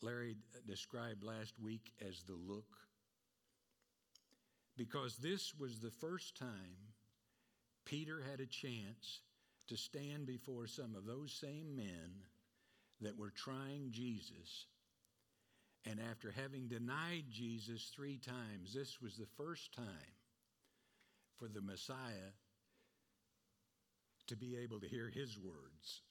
Larry 0.01 0.35
described 0.67 1.23
last 1.23 1.53
week 1.59 1.93
as 2.05 2.23
the 2.23 2.35
look? 2.35 2.77
Because 4.77 5.17
this 5.17 5.53
was 5.57 5.79
the 5.79 5.91
first 5.91 6.37
time 6.37 6.93
Peter 7.85 8.21
had 8.29 8.39
a 8.41 8.45
chance 8.45 9.21
to 9.67 9.77
stand 9.77 10.25
before 10.25 10.67
some 10.67 10.95
of 10.95 11.05
those 11.05 11.31
same 11.31 11.75
men 11.75 12.11
that 12.99 13.17
were 13.17 13.31
trying 13.31 13.87
Jesus 13.91 14.65
and 15.85 15.99
after 16.11 16.31
having 16.31 16.67
denied 16.67 17.25
Jesus 17.31 17.91
three 17.95 18.17
times, 18.17 18.73
this 18.73 19.01
was 19.01 19.15
the 19.15 19.27
first 19.37 19.73
time 19.73 19.85
for 21.37 21.47
the 21.47 21.61
Messiah 21.61 22.33
to 24.27 24.35
be 24.35 24.57
able 24.57 24.79
to 24.79 24.87
hear 24.87 25.09
his 25.09 25.37
words. 25.37 26.01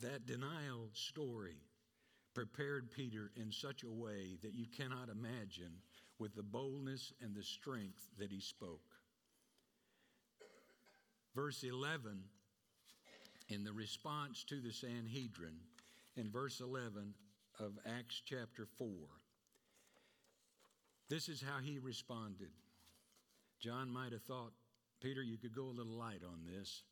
That 0.00 0.26
denial 0.26 0.88
story 0.92 1.58
prepared 2.34 2.90
Peter 2.90 3.30
in 3.36 3.52
such 3.52 3.84
a 3.84 3.90
way 3.90 4.38
that 4.42 4.54
you 4.54 4.66
cannot 4.76 5.08
imagine 5.08 5.72
with 6.18 6.34
the 6.34 6.42
boldness 6.42 7.12
and 7.22 7.34
the 7.34 7.44
strength 7.44 8.08
that 8.18 8.30
he 8.30 8.40
spoke. 8.40 8.80
Verse 11.34 11.62
11, 11.62 12.24
in 13.48 13.64
the 13.64 13.72
response 13.72 14.44
to 14.44 14.60
the 14.60 14.72
Sanhedrin, 14.72 15.56
in 16.16 16.30
verse 16.30 16.60
11, 16.60 17.14
of 17.58 17.78
Acts 17.86 18.22
chapter 18.24 18.66
4. 18.78 18.88
This 21.08 21.28
is 21.28 21.42
how 21.42 21.58
he 21.62 21.78
responded. 21.78 22.50
John 23.60 23.90
might 23.90 24.12
have 24.12 24.22
thought, 24.22 24.52
Peter, 25.00 25.22
you 25.22 25.36
could 25.36 25.54
go 25.54 25.64
a 25.64 25.76
little 25.76 25.92
light 25.92 26.22
on 26.24 26.40
this, 26.46 26.82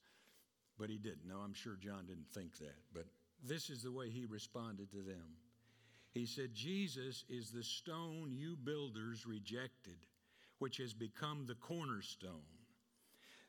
but 0.78 0.90
he 0.90 0.98
didn't. 0.98 1.26
No, 1.26 1.38
I'm 1.38 1.54
sure 1.54 1.76
John 1.76 2.06
didn't 2.06 2.30
think 2.32 2.58
that. 2.58 2.76
But 2.92 3.06
this 3.42 3.70
is 3.70 3.82
the 3.82 3.92
way 3.92 4.10
he 4.10 4.26
responded 4.26 4.90
to 4.90 5.02
them. 5.02 5.36
He 6.12 6.26
said, 6.26 6.54
Jesus 6.54 7.24
is 7.28 7.50
the 7.50 7.62
stone 7.62 8.34
you 8.34 8.56
builders 8.56 9.26
rejected, 9.26 10.06
which 10.58 10.78
has 10.78 10.92
become 10.92 11.46
the 11.46 11.54
cornerstone. 11.54 12.42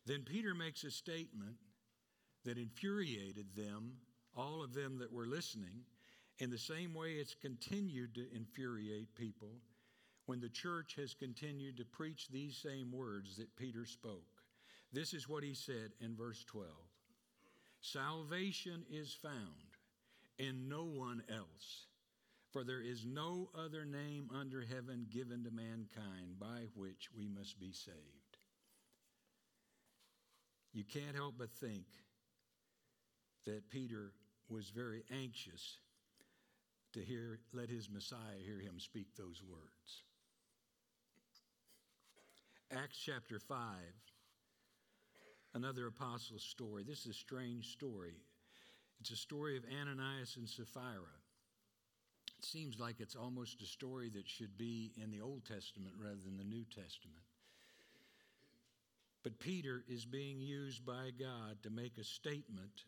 Then 0.06 0.24
Peter 0.24 0.54
makes 0.54 0.84
a 0.84 0.92
statement 0.92 1.58
that 2.46 2.58
infuriated 2.58 3.56
them, 3.56 3.94
all 4.36 4.64
of 4.64 4.74
them 4.74 5.00
that 5.00 5.12
were 5.12 5.28
listening, 5.28 5.84
in 6.40 6.50
the 6.50 6.58
same 6.58 6.94
way 6.94 7.14
it's 7.14 7.36
continued 7.36 8.16
to 8.16 8.36
infuriate 8.36 9.16
people 9.16 9.62
when 10.26 10.40
the 10.40 10.50
church 10.50 10.96
has 10.96 11.14
continued 11.14 11.78
to 11.78 11.86
preach 11.86 12.28
these 12.30 12.58
same 12.58 12.92
words 12.92 13.38
that 13.38 13.56
Peter 13.56 13.86
spoke. 13.86 14.24
This 14.94 15.14
is 15.14 15.28
what 15.28 15.44
he 15.44 15.54
said 15.54 15.92
in 16.00 16.16
verse 16.16 16.44
12 16.46 16.70
Salvation 17.82 18.86
is 18.92 19.14
found 19.14 19.78
in 20.38 20.70
no 20.70 20.84
one 20.84 21.24
else, 21.30 21.88
for 22.52 22.64
there 22.64 22.82
is 22.82 23.06
no 23.06 23.50
other 23.58 23.86
name 23.86 24.30
under 24.34 24.62
heaven 24.62 25.08
given 25.12 25.44
to 25.44 25.52
mankind 25.52 26.40
by 26.40 26.68
which 26.76 27.10
we 27.18 27.28
must 27.28 27.60
be 27.60 27.72
saved. 27.72 28.38
You 30.74 30.84
can't 30.84 31.16
help 31.16 31.36
but 31.38 31.52
think 31.52 31.86
that 33.46 33.70
Peter 33.70 34.14
was 34.50 34.70
very 34.70 35.04
anxious 35.12 35.78
to 36.94 37.02
hear 37.02 37.40
let 37.54 37.70
his 37.70 37.90
Messiah 37.90 38.40
hear 38.46 38.60
him 38.60 38.80
speak 38.80 39.08
those 39.16 39.42
words. 39.48 40.04
Acts 42.72 42.98
chapter 43.06 43.40
5, 43.40 43.58
another 45.54 45.88
apostle's 45.88 46.44
story. 46.44 46.84
This 46.84 47.02
is 47.02 47.08
a 47.08 47.14
strange 47.14 47.72
story. 47.74 48.16
It's 49.02 49.12
a 49.12 49.16
story 49.16 49.58
of 49.58 49.64
Ananias 49.66 50.38
and 50.38 50.48
Sapphira. 50.48 51.18
It 52.40 52.46
seems 52.46 52.80
like 52.80 53.00
it's 53.00 53.16
almost 53.16 53.62
a 53.62 53.66
story 53.66 54.10
that 54.16 54.28
should 54.28 54.58
be 54.58 54.92
in 55.02 55.12
the 55.12 55.22
Old 55.22 55.46
Testament 55.46 55.94
rather 55.98 56.20
than 56.24 56.38
the 56.38 56.44
New 56.44 56.64
Testament. 56.64 57.24
But 59.24 59.40
Peter 59.40 59.84
is 59.88 60.06
being 60.06 60.40
used 60.40 60.86
by 60.86 61.12
God 61.20 61.58
to 61.64 61.70
make 61.70 61.98
a 61.98 62.04
statement 62.04 62.86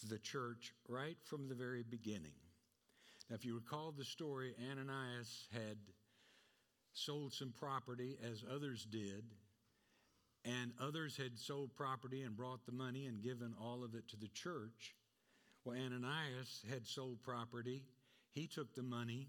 to 0.00 0.06
the 0.06 0.18
church 0.18 0.72
right 0.88 1.16
from 1.24 1.48
the 1.48 1.54
very 1.54 1.82
beginning. 1.82 2.34
Now, 3.28 3.34
if 3.34 3.44
you 3.44 3.54
recall 3.54 3.92
the 3.92 4.04
story, 4.04 4.54
Ananias 4.70 5.48
had 5.52 5.78
sold 6.92 7.32
some 7.32 7.52
property 7.58 8.18
as 8.22 8.44
others 8.52 8.84
did, 8.84 9.24
and 10.44 10.72
others 10.80 11.16
had 11.16 11.38
sold 11.38 11.74
property 11.74 12.22
and 12.22 12.36
brought 12.36 12.64
the 12.64 12.72
money 12.72 13.06
and 13.06 13.22
given 13.22 13.52
all 13.60 13.82
of 13.82 13.94
it 13.94 14.08
to 14.08 14.16
the 14.16 14.28
church. 14.28 14.94
Well, 15.64 15.76
Ananias 15.76 16.64
had 16.70 16.86
sold 16.86 17.22
property, 17.22 17.82
he 18.32 18.46
took 18.46 18.74
the 18.74 18.84
money, 18.84 19.28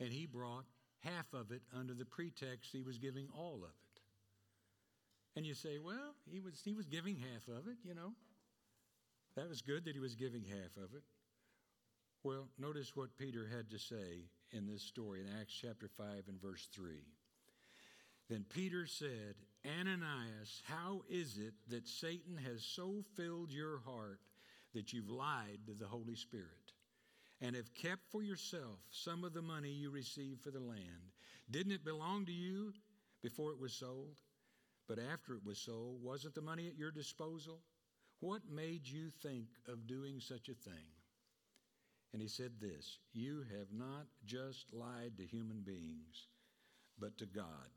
and 0.00 0.10
he 0.10 0.24
brought 0.24 0.64
half 1.00 1.26
of 1.34 1.52
it 1.52 1.62
under 1.78 1.92
the 1.92 2.06
pretext 2.06 2.72
he 2.72 2.82
was 2.82 2.98
giving 2.98 3.28
all 3.36 3.56
of 3.56 3.70
it. 3.70 4.00
And 5.36 5.44
you 5.44 5.52
say, 5.52 5.78
well, 5.78 6.14
he 6.24 6.40
was, 6.40 6.62
he 6.64 6.72
was 6.72 6.86
giving 6.86 7.16
half 7.16 7.46
of 7.48 7.68
it, 7.68 7.76
you 7.84 7.94
know. 7.94 8.14
That 9.36 9.50
was 9.50 9.60
good 9.60 9.84
that 9.84 9.94
he 9.94 10.00
was 10.00 10.14
giving 10.14 10.44
half 10.44 10.82
of 10.82 10.94
it. 10.94 11.02
Well, 12.26 12.48
notice 12.58 12.96
what 12.96 13.16
Peter 13.16 13.46
had 13.46 13.70
to 13.70 13.78
say 13.78 14.24
in 14.50 14.66
this 14.66 14.82
story 14.82 15.20
in 15.20 15.28
Acts 15.40 15.56
chapter 15.62 15.86
5 15.86 16.24
and 16.26 16.42
verse 16.42 16.66
3. 16.74 16.96
Then 18.28 18.44
Peter 18.52 18.84
said, 18.88 19.36
Ananias, 19.64 20.60
how 20.64 21.02
is 21.08 21.38
it 21.38 21.54
that 21.68 21.86
Satan 21.86 22.36
has 22.36 22.64
so 22.64 23.04
filled 23.14 23.52
your 23.52 23.78
heart 23.78 24.18
that 24.74 24.92
you've 24.92 25.08
lied 25.08 25.60
to 25.68 25.74
the 25.74 25.86
Holy 25.86 26.16
Spirit 26.16 26.72
and 27.40 27.54
have 27.54 27.72
kept 27.74 28.10
for 28.10 28.24
yourself 28.24 28.80
some 28.90 29.22
of 29.22 29.32
the 29.32 29.40
money 29.40 29.70
you 29.70 29.90
received 29.90 30.42
for 30.42 30.50
the 30.50 30.58
land? 30.58 31.12
Didn't 31.48 31.74
it 31.74 31.84
belong 31.84 32.26
to 32.26 32.32
you 32.32 32.72
before 33.22 33.52
it 33.52 33.60
was 33.60 33.72
sold? 33.72 34.18
But 34.88 34.98
after 34.98 35.34
it 35.34 35.46
was 35.46 35.58
sold, 35.58 36.02
wasn't 36.02 36.34
the 36.34 36.42
money 36.42 36.66
at 36.66 36.76
your 36.76 36.90
disposal? 36.90 37.60
What 38.18 38.42
made 38.52 38.84
you 38.84 39.10
think 39.22 39.46
of 39.68 39.86
doing 39.86 40.18
such 40.18 40.48
a 40.48 40.54
thing? 40.54 40.95
And 42.12 42.22
he 42.22 42.28
said 42.28 42.52
this 42.60 42.98
You 43.12 43.44
have 43.58 43.72
not 43.72 44.06
just 44.24 44.72
lied 44.72 45.12
to 45.18 45.26
human 45.26 45.62
beings, 45.64 46.28
but 46.98 47.18
to 47.18 47.26
God. 47.26 47.70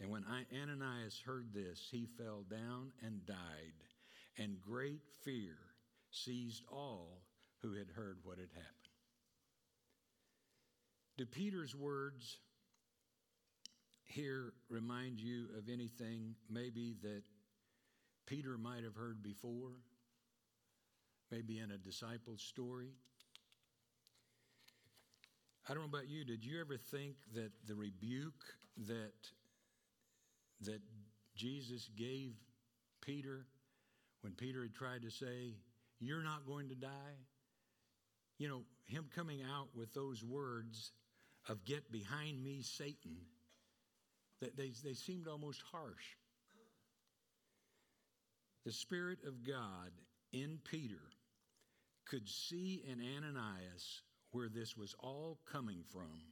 And 0.00 0.10
when 0.10 0.24
Ananias 0.52 1.20
heard 1.24 1.52
this, 1.52 1.88
he 1.90 2.06
fell 2.18 2.44
down 2.50 2.92
and 3.04 3.24
died, 3.26 3.74
and 4.38 4.60
great 4.60 5.02
fear 5.24 5.56
seized 6.10 6.64
all 6.70 7.22
who 7.60 7.74
had 7.74 7.88
heard 7.94 8.18
what 8.24 8.38
had 8.38 8.50
happened. 8.50 8.82
Do 11.16 11.26
Peter's 11.26 11.76
words 11.76 12.38
here 14.04 14.54
remind 14.68 15.20
you 15.20 15.46
of 15.56 15.68
anything 15.68 16.34
maybe 16.50 16.96
that 17.02 17.22
Peter 18.26 18.58
might 18.58 18.82
have 18.82 18.96
heard 18.96 19.22
before? 19.22 19.72
Maybe 21.30 21.58
in 21.58 21.70
a 21.70 21.78
disciple's 21.78 22.42
story? 22.42 22.92
I 25.68 25.74
don't 25.74 25.82
know 25.82 25.98
about 25.98 26.08
you, 26.08 26.24
did 26.24 26.44
you 26.44 26.60
ever 26.60 26.76
think 26.76 27.14
that 27.34 27.52
the 27.68 27.74
rebuke 27.74 28.42
that, 28.88 29.12
that 30.62 30.80
Jesus 31.36 31.88
gave 31.96 32.32
Peter 33.00 33.46
when 34.22 34.32
Peter 34.32 34.62
had 34.62 34.74
tried 34.74 35.02
to 35.02 35.10
say, 35.10 35.54
You're 36.00 36.24
not 36.24 36.46
going 36.46 36.68
to 36.70 36.74
die? 36.74 37.16
You 38.38 38.48
know, 38.48 38.62
him 38.86 39.08
coming 39.14 39.40
out 39.42 39.68
with 39.76 39.94
those 39.94 40.24
words 40.24 40.90
of 41.48 41.64
get 41.64 41.92
behind 41.92 42.42
me, 42.42 42.62
Satan, 42.62 43.16
that 44.40 44.56
they, 44.56 44.72
they 44.84 44.94
seemed 44.94 45.28
almost 45.28 45.62
harsh. 45.70 46.16
The 48.64 48.72
Spirit 48.72 49.18
of 49.26 49.44
God 49.44 49.92
in 50.32 50.58
Peter 50.68 51.02
could 52.08 52.28
see 52.28 52.82
in 52.86 53.00
Ananias 53.00 54.02
where 54.32 54.48
this 54.48 54.76
was 54.76 54.94
all 54.98 55.38
coming 55.50 55.84
from. 55.92 56.22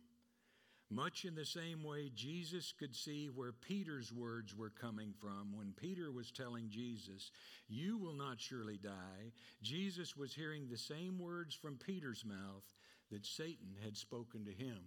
Much 0.93 1.25
in 1.25 1.37
the 1.37 1.45
same 1.45 1.85
way, 1.85 2.11
Jesus 2.17 2.73
could 2.77 2.97
see 2.97 3.29
where 3.29 3.53
Peter's 3.53 4.13
words 4.13 4.57
were 4.57 4.71
coming 4.71 5.15
from 5.21 5.57
when 5.57 5.73
Peter 5.77 6.11
was 6.11 6.33
telling 6.33 6.69
Jesus, 6.69 7.31
You 7.69 7.97
will 7.97 8.15
not 8.15 8.41
surely 8.41 8.77
die. 8.77 9.33
Jesus 9.63 10.17
was 10.17 10.35
hearing 10.35 10.67
the 10.67 10.77
same 10.77 11.21
words 11.21 11.55
from 11.55 11.77
Peter's 11.77 12.25
mouth 12.25 12.65
that 13.13 13.25
Satan 13.25 13.77
had 13.85 13.97
spoken 13.97 14.45
to 14.45 14.53
him 14.53 14.79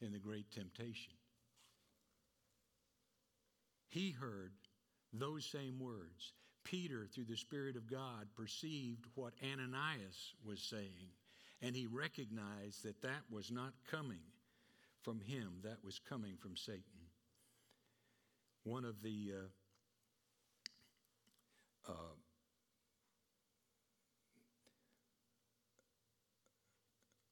in 0.00 0.12
the 0.12 0.18
great 0.18 0.50
temptation. 0.50 1.12
He 3.88 4.10
heard 4.10 4.54
those 5.12 5.44
same 5.44 5.78
words. 5.78 6.32
Peter, 6.64 7.06
through 7.06 7.26
the 7.26 7.36
Spirit 7.36 7.76
of 7.76 7.88
God, 7.88 8.26
perceived 8.34 9.04
what 9.14 9.34
Ananias 9.40 10.34
was 10.44 10.60
saying 10.60 11.12
and 11.64 11.74
he 11.74 11.86
recognized 11.86 12.84
that 12.84 13.00
that 13.00 13.22
was 13.30 13.50
not 13.50 13.72
coming 13.90 14.20
from 15.02 15.18
him, 15.20 15.54
that 15.62 15.82
was 15.82 15.98
coming 15.98 16.36
from 16.36 16.56
Satan. 16.56 16.82
One 18.64 18.84
of 18.84 19.00
the 19.02 19.32
uh, 21.88 21.92
uh, 21.92 22.16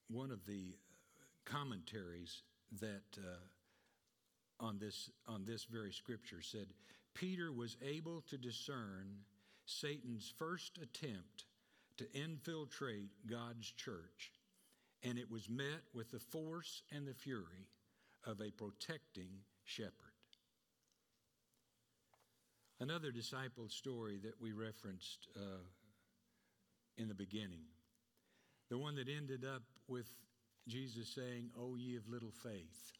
one 0.08 0.30
of 0.30 0.46
the 0.46 0.76
commentaries 1.44 2.42
that 2.80 3.02
uh, 3.18 4.64
on 4.64 4.78
this 4.78 5.10
on 5.26 5.44
this 5.44 5.64
very 5.64 5.92
scripture 5.92 6.40
said 6.40 6.68
Peter 7.14 7.52
was 7.52 7.76
able 7.82 8.22
to 8.30 8.38
discern 8.38 9.08
Satan's 9.66 10.32
first 10.38 10.78
attempt 10.78 11.44
to 11.98 12.12
infiltrate 12.12 13.10
God's 13.28 13.70
church, 13.70 14.32
and 15.02 15.18
it 15.18 15.30
was 15.30 15.48
met 15.48 15.82
with 15.94 16.10
the 16.10 16.18
force 16.18 16.82
and 16.94 17.06
the 17.06 17.14
fury 17.14 17.68
of 18.24 18.40
a 18.40 18.50
protecting 18.50 19.30
shepherd. 19.64 19.92
Another 22.80 23.12
disciple 23.12 23.68
story 23.68 24.18
that 24.24 24.40
we 24.40 24.52
referenced 24.52 25.28
uh, 25.36 25.62
in 26.96 27.08
the 27.08 27.14
beginning, 27.14 27.64
the 28.70 28.78
one 28.78 28.96
that 28.96 29.08
ended 29.08 29.44
up 29.44 29.62
with 29.88 30.10
Jesus 30.68 31.08
saying, 31.14 31.50
Oh, 31.58 31.76
ye 31.76 31.96
of 31.96 32.08
little 32.08 32.32
faith. 32.42 32.92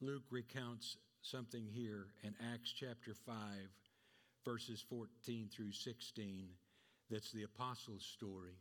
Luke 0.00 0.24
recounts 0.30 0.96
something 1.22 1.64
here 1.66 2.08
in 2.24 2.34
Acts 2.52 2.72
chapter 2.72 3.14
5, 3.14 3.34
verses 4.44 4.84
14 4.88 5.48
through 5.54 5.72
16 5.72 6.48
that's 7.12 7.30
the 7.30 7.42
apostles' 7.42 8.04
story. 8.04 8.56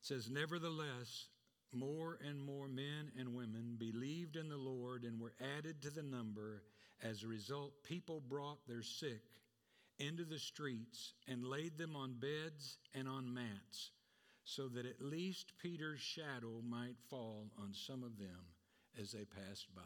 It 0.00 0.06
says, 0.06 0.30
Nevertheless, 0.30 1.28
more 1.72 2.18
and 2.26 2.40
more 2.40 2.68
men 2.68 3.12
and 3.18 3.34
women 3.34 3.76
believed 3.78 4.36
in 4.36 4.48
the 4.48 4.56
Lord 4.56 5.04
and 5.04 5.20
were 5.20 5.34
added 5.58 5.82
to 5.82 5.90
the 5.90 6.02
number. 6.02 6.62
As 7.02 7.22
a 7.22 7.28
result, 7.28 7.72
people 7.84 8.22
brought 8.26 8.66
their 8.66 8.82
sick 8.82 9.22
into 9.98 10.24
the 10.24 10.38
streets 10.38 11.12
and 11.28 11.44
laid 11.44 11.76
them 11.76 11.94
on 11.94 12.14
beds 12.14 12.78
and 12.94 13.06
on 13.06 13.32
mats, 13.32 13.90
so 14.44 14.68
that 14.68 14.86
at 14.86 15.02
least 15.02 15.52
Peter's 15.60 16.00
shadow 16.00 16.62
might 16.66 16.96
fall 17.10 17.50
on 17.58 17.74
some 17.74 18.02
of 18.02 18.18
them 18.18 18.46
as 18.98 19.12
they 19.12 19.24
passed 19.24 19.74
by. 19.74 19.82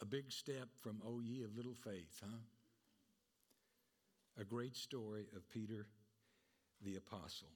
A 0.00 0.04
big 0.04 0.30
step 0.32 0.68
from 0.82 1.00
O 1.06 1.20
ye 1.20 1.42
of 1.42 1.56
little 1.56 1.74
faith, 1.74 2.20
huh? 2.20 2.38
A 4.38 4.44
great 4.44 4.76
story 4.76 5.26
of 5.34 5.48
Peter 5.50 5.86
the 6.84 6.96
apostle. 6.96 7.48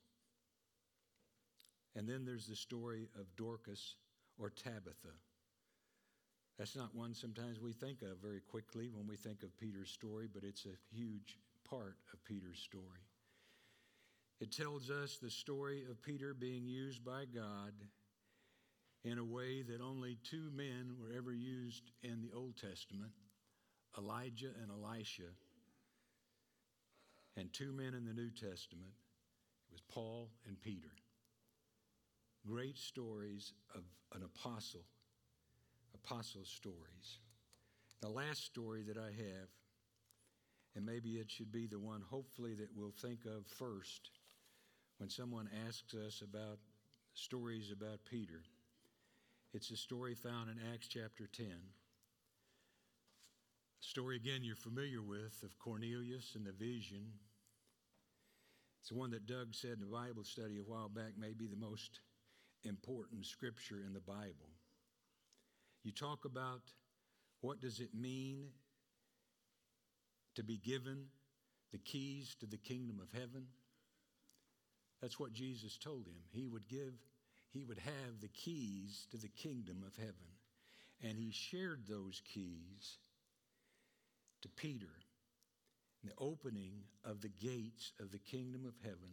And 1.97 2.09
then 2.09 2.25
there's 2.25 2.47
the 2.47 2.57
story 2.57 3.09
of 3.19 3.27
Dorcas 3.37 3.97
or 4.39 4.51
Tabitha. 4.51 5.15
That's 6.59 6.77
not 6.77 6.95
one 6.95 7.15
sometimes 7.15 7.61
we 7.61 7.73
think 7.73 8.03
of 8.03 8.19
very 8.23 8.41
quickly 8.41 8.91
when 8.93 9.07
we 9.07 9.17
think 9.17 9.43
of 9.43 9.57
Peter's 9.59 9.91
story, 9.91 10.29
but 10.33 10.45
it's 10.45 10.67
a 10.67 10.95
huge 10.95 11.39
part 11.69 11.97
of 12.13 12.25
Peter's 12.25 12.59
story. 12.59 13.01
It 14.41 14.53
tells 14.53 14.91
us 14.91 15.19
the 15.19 15.31
story 15.31 15.85
of 15.91 16.03
Peter 16.03 16.33
being 16.33 16.67
used 16.67 17.05
by 17.05 17.25
God 17.25 17.73
in 19.05 19.19
a 19.19 19.25
way 19.25 19.63
that 19.63 19.81
only 19.81 20.19
two 20.23 20.51
men 20.55 20.93
were 21.01 21.13
ever 21.17 21.33
used 21.33 21.93
in 22.03 22.21
the 22.21 22.37
Old 22.37 22.57
Testament 22.57 23.13
Elijah 23.99 24.51
and 24.63 24.71
Elisha, 24.71 25.33
and 27.37 27.53
two 27.53 27.73
men 27.73 27.95
in 27.95 28.05
the 28.05 28.13
New 28.13 28.31
Testament. 28.31 28.93
It 29.69 29.73
was 29.73 29.83
Paul 29.89 30.31
and 30.47 30.61
Peter 30.61 30.91
great 32.47 32.79
stories 32.79 33.53
of 33.75 33.83
an 34.15 34.23
apostle, 34.23 34.85
apostle 35.95 36.45
stories. 36.45 37.19
The 38.01 38.09
last 38.09 38.45
story 38.45 38.83
that 38.85 38.97
I 38.97 39.09
have, 39.09 39.49
and 40.75 40.87
maybe 40.87 41.17
it 41.17 41.31
should 41.31 41.53
be 41.53 41.67
the 41.67 41.79
one 41.79 42.03
hopefully 42.09 42.55
that 42.55 42.71
we'll 42.75 42.95
think 43.03 43.25
of 43.27 43.47
first 43.47 44.11
when 44.99 45.11
someone 45.11 45.49
asks 45.67 45.95
us 45.95 46.23
about 46.23 46.59
stories 47.15 47.73
about 47.73 48.01
Peter. 48.09 48.43
It's 49.53 49.71
a 49.71 49.77
story 49.77 50.15
found 50.15 50.49
in 50.49 50.57
Acts 50.73 50.89
chapter 50.89 51.27
10. 51.27 51.47
Story 53.81 54.17
again 54.17 54.41
you're 54.43 54.57
familiar 54.57 55.03
with 55.03 55.43
of 55.43 55.59
Cornelius 55.59 56.35
and 56.35 56.45
the 56.45 56.53
vision. 56.53 57.07
It's 58.81 58.91
the 58.91 58.95
one 58.95 59.11
that 59.13 59.27
Doug 59.27 59.55
said 59.55 59.73
in 59.73 59.81
the 59.81 59.87
Bible 59.87 60.23
study 60.23 60.59
a 60.59 60.63
while 60.63 60.91
back, 60.91 61.13
may 61.19 61.33
be 61.33 61.47
the 61.47 61.57
most 61.57 62.01
important 62.63 63.25
scripture 63.25 63.83
in 63.87 63.95
the 63.95 64.01
Bible. 64.01 64.51
You 65.83 65.93
talk 65.93 66.27
about 66.27 66.61
what 67.41 67.61
does 67.61 67.81
it 67.81 67.95
mean 67.95 68.49
to 70.35 70.45
be 70.45 70.59
given 70.59 71.07
the 71.73 71.79
keys 71.79 72.37
to 72.41 72.47
the 72.47 72.59
kingdom 72.59 73.01
of 73.03 73.19
heaven? 73.19 73.47
That's 75.01 75.19
what 75.19 75.33
Jesus 75.33 75.79
told 75.79 76.07
him. 76.07 76.21
He 76.33 76.47
would 76.47 76.69
give, 76.69 76.93
he 77.51 77.65
would 77.65 77.79
have 77.79 78.21
the 78.21 78.29
keys 78.29 79.07
to 79.11 79.17
the 79.17 79.29
kingdom 79.29 79.83
of 79.87 79.97
heaven. 79.97 80.37
And 81.03 81.19
he 81.19 81.33
shared 81.33 81.85
those 81.89 82.21
keys 82.31 82.99
to 84.43 84.49
Peter. 84.49 84.87
The 86.03 86.13
opening 86.19 86.85
of 87.05 87.21
the 87.21 87.29
gates 87.29 87.93
of 88.01 88.11
the 88.11 88.19
kingdom 88.19 88.65
of 88.65 88.75
heaven 88.83 89.13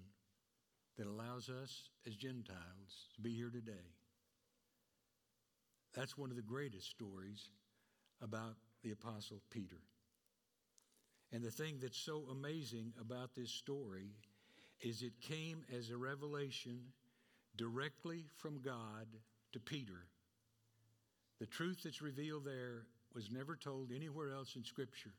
that 0.98 1.08
allows 1.08 1.50
us 1.50 1.90
as 2.08 2.16
Gentiles 2.16 3.10
to 3.16 3.22
be 3.22 3.36
here 3.36 3.50
today. 3.50 3.94
That's 5.94 6.18
one 6.18 6.30
of 6.30 6.36
the 6.36 6.42
greatest 6.42 6.90
stories 6.90 7.50
about 8.22 8.56
the 8.84 8.92
Apostle 8.92 9.42
Peter. 9.52 9.82
And 11.34 11.44
the 11.44 11.52
thing 11.52 11.80
that's 11.82 11.98
so 11.98 12.26
amazing 12.32 12.94
about 13.00 13.36
this 13.36 13.52
story 13.52 14.12
is 14.82 15.02
it 15.02 15.20
came 15.22 15.64
as 15.76 15.90
a 15.90 15.98
revelation 15.98 16.80
directly 17.58 18.26
from 18.38 18.62
God 18.62 19.08
to 19.54 19.60
Peter. 19.60 20.06
The 21.40 21.48
truth 21.48 21.82
that's 21.84 22.02
revealed 22.02 22.46
there 22.46 22.86
was 23.18 23.32
never 23.32 23.56
told 23.56 23.92
anywhere 23.92 24.32
else 24.32 24.56
in 24.56 24.64
Scripture. 24.64 25.16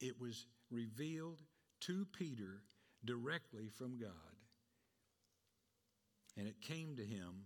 It 0.00 0.20
was 0.20 0.44
revealed 0.72 1.40
to 1.82 2.04
Peter 2.18 2.62
directly 3.04 3.68
from 3.78 3.96
God. 3.96 4.10
And 6.36 6.48
it 6.48 6.60
came 6.60 6.96
to 6.96 7.04
him 7.04 7.44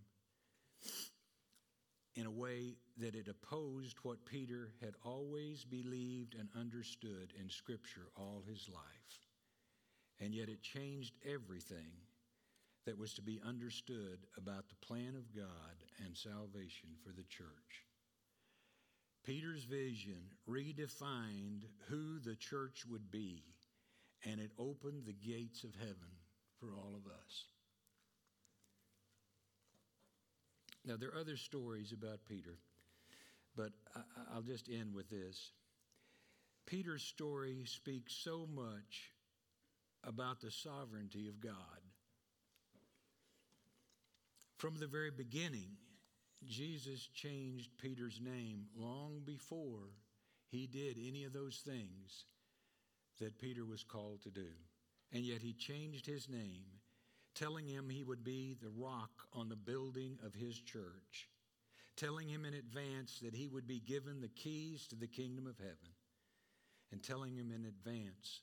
in 2.14 2.24
a 2.24 2.30
way 2.30 2.76
that 2.96 3.14
it 3.14 3.28
opposed 3.28 3.98
what 4.02 4.24
Peter 4.24 4.72
had 4.82 4.94
always 5.04 5.62
believed 5.62 6.36
and 6.36 6.48
understood 6.58 7.34
in 7.38 7.50
Scripture 7.50 8.08
all 8.16 8.42
his 8.48 8.70
life. 8.72 9.26
And 10.22 10.32
yet 10.32 10.48
it 10.48 10.62
changed 10.62 11.12
everything 11.30 11.92
that 12.86 12.96
was 12.96 13.12
to 13.12 13.22
be 13.22 13.42
understood 13.46 14.20
about 14.38 14.70
the 14.70 14.86
plan 14.86 15.16
of 15.16 15.36
God 15.36 15.84
and 16.02 16.16
salvation 16.16 16.88
for 17.04 17.10
the 17.10 17.24
church. 17.24 17.84
Peter's 19.26 19.64
vision 19.64 20.22
redefined 20.48 21.64
who 21.88 22.20
the 22.20 22.36
church 22.36 22.84
would 22.88 23.10
be, 23.10 23.42
and 24.24 24.40
it 24.40 24.52
opened 24.56 25.04
the 25.04 25.12
gates 25.12 25.64
of 25.64 25.74
heaven 25.74 26.14
for 26.60 26.68
all 26.76 26.94
of 26.94 27.10
us. 27.10 27.44
Now, 30.84 30.96
there 30.96 31.08
are 31.08 31.18
other 31.18 31.36
stories 31.36 31.92
about 31.92 32.20
Peter, 32.28 32.58
but 33.56 33.72
I, 33.96 34.36
will 34.36 34.42
just 34.42 34.68
end 34.68 34.94
with 34.94 35.10
this. 35.10 35.50
Peter's 36.64 37.02
story 37.02 37.64
speaks 37.64 38.14
so 38.14 38.46
much 38.54 39.10
about 40.04 40.40
the 40.40 40.52
sovereignty 40.52 41.26
of 41.28 41.40
God. 41.40 41.52
From 44.58 44.76
the 44.78 44.86
very 44.86 45.10
beginning, 45.10 45.76
Jesus 46.46 47.09
changed 47.14 47.70
Peter's 47.78 48.20
name 48.22 48.66
long 48.76 49.22
before 49.24 49.90
he 50.48 50.66
did 50.66 50.96
any 50.98 51.24
of 51.24 51.32
those 51.32 51.62
things 51.66 52.24
that 53.20 53.38
Peter 53.38 53.64
was 53.64 53.82
called 53.82 54.22
to 54.22 54.30
do. 54.30 54.48
And 55.12 55.22
yet 55.22 55.40
he 55.40 55.52
changed 55.52 56.06
his 56.06 56.28
name 56.28 56.64
telling 57.37 57.66
him 57.66 57.88
he 57.88 58.02
would 58.02 58.24
be 58.24 58.56
the 58.61 58.70
rock 58.70 59.11
on 59.32 59.48
the 59.48 59.56
building 59.56 60.18
of 60.24 60.35
his 60.35 60.59
church, 60.59 61.28
telling 61.96 62.28
him 62.28 62.44
in 62.44 62.54
advance 62.54 63.20
that 63.22 63.35
he 63.35 63.46
would 63.46 63.66
be 63.66 63.78
given 63.78 64.20
the 64.20 64.28
keys 64.28 64.87
to 64.87 64.96
the 64.96 65.06
kingdom 65.06 65.46
of 65.46 65.59
heaven, 65.59 65.92
and 66.90 67.02
telling 67.02 67.37
him 67.37 67.52
in 67.52 67.66
advance 67.66 68.40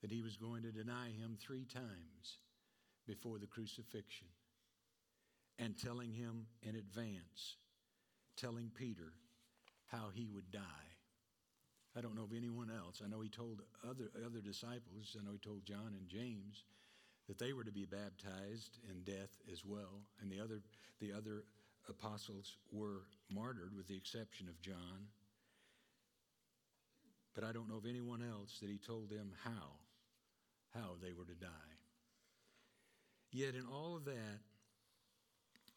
that 0.00 0.10
he 0.10 0.22
was 0.22 0.36
going 0.36 0.62
to 0.62 0.72
deny 0.72 1.10
him 1.10 1.36
three 1.38 1.66
times 1.66 2.38
before 3.06 3.38
the 3.38 3.46
crucifixion, 3.46 4.28
and 5.58 5.76
telling 5.76 6.12
him 6.12 6.46
in 6.62 6.76
advance, 6.76 7.56
telling 8.36 8.70
Peter 8.74 9.12
how 9.86 10.10
he 10.14 10.26
would 10.26 10.50
die. 10.50 10.60
I 11.96 12.00
don't 12.00 12.16
know 12.16 12.24
of 12.24 12.32
anyone 12.34 12.70
else. 12.70 13.02
I 13.04 13.08
know 13.08 13.20
he 13.20 13.28
told 13.28 13.60
other, 13.88 14.10
other 14.24 14.40
disciples, 14.40 15.16
I 15.18 15.24
know 15.24 15.32
he 15.32 15.38
told 15.38 15.64
John 15.64 15.94
and 15.98 16.08
James 16.08 16.64
that 17.28 17.38
they 17.38 17.52
were 17.52 17.64
to 17.64 17.72
be 17.72 17.84
baptized 17.84 18.78
in 18.90 19.02
death 19.04 19.30
as 19.52 19.64
well, 19.64 20.00
and 20.20 20.30
the 20.30 20.40
other, 20.40 20.60
the 21.00 21.12
other 21.12 21.44
apostles 21.88 22.56
were 22.70 23.02
martyred 23.30 23.76
with 23.76 23.86
the 23.86 23.96
exception 23.96 24.48
of 24.48 24.60
John. 24.60 25.08
But 27.34 27.44
I 27.44 27.52
don't 27.52 27.68
know 27.68 27.76
of 27.76 27.86
anyone 27.86 28.22
else 28.22 28.58
that 28.60 28.68
he 28.68 28.78
told 28.78 29.08
them 29.10 29.32
how, 29.44 29.78
how 30.74 30.96
they 31.02 31.12
were 31.12 31.24
to 31.24 31.34
die. 31.34 31.48
Yet 33.30 33.54
in 33.54 33.64
all 33.66 33.96
of 33.96 34.04
that, 34.04 34.40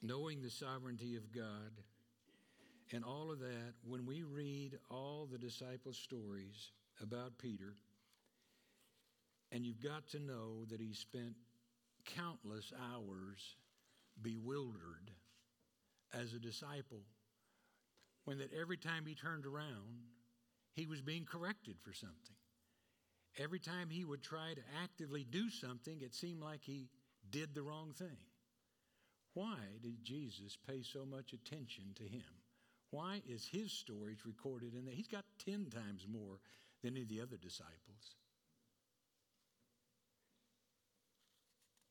knowing 0.01 0.41
the 0.41 0.49
sovereignty 0.49 1.15
of 1.15 1.31
God, 1.31 1.71
and 2.91 3.03
all 3.03 3.31
of 3.31 3.39
that, 3.39 3.73
when 3.87 4.05
we 4.05 4.23
read 4.23 4.77
all 4.89 5.27
the 5.29 5.37
disciples' 5.37 5.97
stories 5.97 6.71
about 7.01 7.37
Peter, 7.37 7.73
and 9.51 9.65
you've 9.65 9.81
got 9.81 10.07
to 10.09 10.19
know 10.19 10.65
that 10.69 10.79
he 10.79 10.93
spent 10.93 11.35
countless 12.05 12.71
hours 12.93 13.55
bewildered 14.21 15.11
as 16.13 16.33
a 16.33 16.39
disciple. 16.39 17.01
When 18.25 18.39
that 18.39 18.53
every 18.53 18.77
time 18.77 19.05
he 19.05 19.13
turned 19.13 19.45
around, 19.45 20.01
he 20.73 20.87
was 20.87 21.01
being 21.01 21.25
corrected 21.25 21.75
for 21.83 21.93
something. 21.93 22.35
Every 23.37 23.59
time 23.59 23.89
he 23.89 24.03
would 24.03 24.23
try 24.23 24.53
to 24.53 24.61
actively 24.81 25.23
do 25.23 25.49
something, 25.49 26.01
it 26.01 26.13
seemed 26.15 26.41
like 26.41 26.61
he 26.63 26.89
did 27.29 27.53
the 27.53 27.61
wrong 27.61 27.93
thing. 27.93 28.17
Why 29.35 29.57
did 29.83 30.03
Jesus 30.03 30.57
pay 30.65 30.81
so 30.81 31.05
much 31.05 31.33
attention 31.33 31.93
to 31.95 32.03
him? 32.03 32.23
Why 32.89 33.21
is 33.27 33.45
his 33.45 33.71
stories 33.71 34.25
recorded 34.25 34.73
in 34.73 34.85
there? 34.85 34.95
He's 34.95 35.09
got 35.09 35.25
10 35.45 35.67
times 35.69 36.07
more 36.09 36.39
than 36.81 36.93
any 36.93 37.01
of 37.01 37.09
the 37.09 37.19
other 37.19 37.35
disciples. 37.35 38.15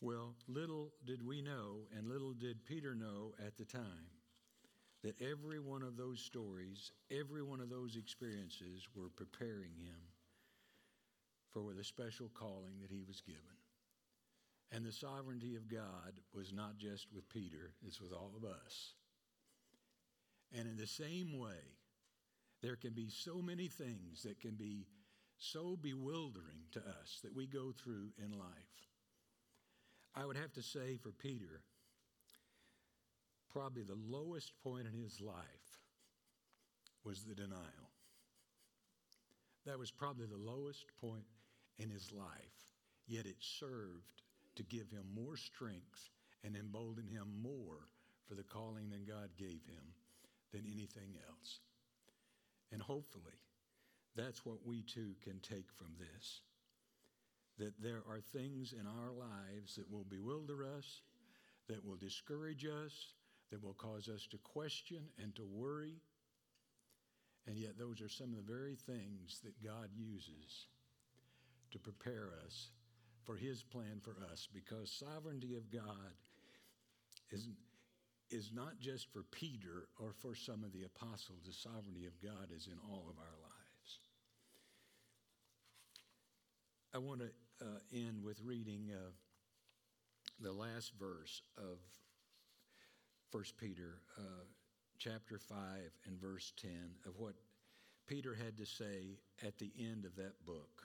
Well, 0.01 0.35
little 0.49 0.93
did 1.07 1.27
we 1.27 1.43
know, 1.43 1.87
and 1.97 2.09
little 2.09 2.33
did 2.33 2.65
Peter 2.65 2.95
know 2.95 3.35
at 3.45 3.57
the 3.57 3.65
time, 3.67 4.09
that 5.03 5.21
every 5.21 5.61
one 5.61 5.83
of 5.83 5.99
those 5.99 6.21
stories, 6.21 6.93
every 7.11 7.43
one 7.43 7.61
of 7.61 7.69
those 7.69 7.97
experiences 7.97 8.89
were 8.95 9.11
preparing 9.11 9.75
him 9.77 10.01
for 11.53 11.75
the 11.75 11.85
special 11.85 12.31
calling 12.33 12.81
that 12.81 12.91
he 12.91 13.03
was 13.07 13.21
given. 13.21 13.64
And 14.75 14.85
the 14.85 14.91
sovereignty 14.91 15.55
of 15.55 15.69
God 15.69 16.19
was 16.35 16.53
not 16.53 16.79
just 16.79 17.07
with 17.15 17.29
Peter, 17.29 17.71
it's 17.87 18.01
with 18.01 18.13
all 18.13 18.33
of 18.37 18.45
us. 18.45 18.95
And 20.53 20.67
in 20.67 20.77
the 20.77 20.87
same 20.87 21.39
way, 21.39 21.79
there 22.61 22.75
can 22.75 22.93
be 22.93 23.09
so 23.09 23.41
many 23.41 23.69
things 23.69 24.23
that 24.25 24.41
can 24.41 24.57
be 24.57 24.89
so 25.39 25.77
bewildering 25.81 26.67
to 26.73 26.81
us 26.81 27.21
that 27.23 27.35
we 27.35 27.47
go 27.47 27.73
through 27.73 28.09
in 28.19 28.37
life. 28.37 28.49
I 30.17 30.27
would 30.27 30.37
have 30.37 30.53
to 30.55 30.63
say 30.63 30.97
for 30.97 31.13
Peter, 31.13 31.61
probably 33.53 33.85
the 33.85 33.99
lowest 34.09 34.53
point 34.65 34.89
in 34.93 35.01
his 35.01 35.21
life 35.21 35.79
was 37.05 37.23
the 37.23 37.35
denial. 37.35 37.91
That 39.67 39.79
was 39.79 39.93
probably 39.93 40.27
the 40.27 40.37
lowest 40.37 40.87
point 41.01 41.27
in 41.79 41.91
his 41.91 42.11
life, 42.11 42.73
yet 43.07 43.27
it 43.27 43.37
served 43.39 44.24
to 44.57 44.63
give 44.63 44.91
him 44.91 45.05
more 45.15 45.37
strength 45.37 46.11
and 46.45 46.57
embolden 46.57 47.07
him 47.07 47.29
more 47.43 47.89
for 48.29 48.35
the 48.35 48.43
calling 48.43 48.91
that 48.91 49.09
God 49.09 49.31
gave 49.37 49.65
him 49.67 49.95
than 50.53 50.63
anything 50.67 51.17
else. 51.29 51.61
And 52.73 52.81
hopefully, 52.81 53.39
that's 54.17 54.45
what 54.45 54.65
we 54.65 54.83
too 54.83 55.15
can 55.23 55.41
take 55.41 55.71
from 55.77 55.89
this. 55.99 56.41
That 57.59 57.81
there 57.81 58.03
are 58.09 58.21
things 58.21 58.73
in 58.73 58.87
our 58.87 59.13
lives 59.13 59.77
that 59.77 59.91
will 59.91 60.05
bewilder 60.05 60.65
us, 60.77 61.03
that 61.69 61.85
will 61.85 61.97
discourage 61.97 62.65
us, 62.65 63.13
that 63.51 63.63
will 63.63 63.75
cause 63.75 64.09
us 64.09 64.27
to 64.31 64.39
question 64.39 65.03
and 65.23 65.35
to 65.37 65.45
worry. 65.45 66.01
And 67.47 67.57
yet, 67.57 67.79
those 67.79 68.01
are 68.01 68.09
some 68.09 68.31
of 68.31 68.37
the 68.37 68.53
very 68.53 68.75
things 68.75 69.41
that 69.45 69.63
God 69.63 69.89
uses 69.95 70.67
to 71.71 71.79
prepare 71.79 72.31
us 72.45 72.69
for 73.25 73.37
His 73.37 73.63
plan 73.63 74.01
for 74.03 74.17
us 74.31 74.49
because 74.53 74.91
sovereignty 74.91 75.57
of 75.57 75.71
God 75.71 76.15
is, 77.31 77.49
is 78.31 78.51
not 78.55 78.79
just 78.81 79.13
for 79.13 79.23
Peter 79.31 79.89
or 79.99 80.13
for 80.13 80.35
some 80.35 80.63
of 80.65 80.73
the 80.73 80.85
apostles. 80.85 81.41
The 81.47 81.53
sovereignty 81.53 82.07
of 82.07 82.21
God 82.23 82.49
is 82.55 82.67
in 82.67 82.79
all 82.89 83.07
of 83.09 83.19
our 83.19 83.37
lives. 83.43 83.99
I 86.95 86.99
want 86.99 87.21
to 87.21 87.31
uh, 87.61 87.81
end 87.93 88.23
with 88.23 88.41
reading 88.43 88.91
uh, 88.93 89.11
the 90.41 90.53
last 90.53 90.93
verse 90.99 91.43
of 91.59 91.79
1 93.33 93.43
Peter 93.59 93.99
uh, 94.19 94.45
chapter 94.99 95.39
5 95.39 95.57
and 96.07 96.21
verse 96.21 96.53
10 96.61 96.71
of 97.07 97.19
what 97.19 97.35
Peter 98.07 98.35
had 98.35 98.57
to 98.59 98.67
say 98.67 99.19
at 99.45 99.59
the 99.59 99.73
end 99.79 100.05
of 100.05 100.15
that 100.17 100.35
book. 100.47 100.83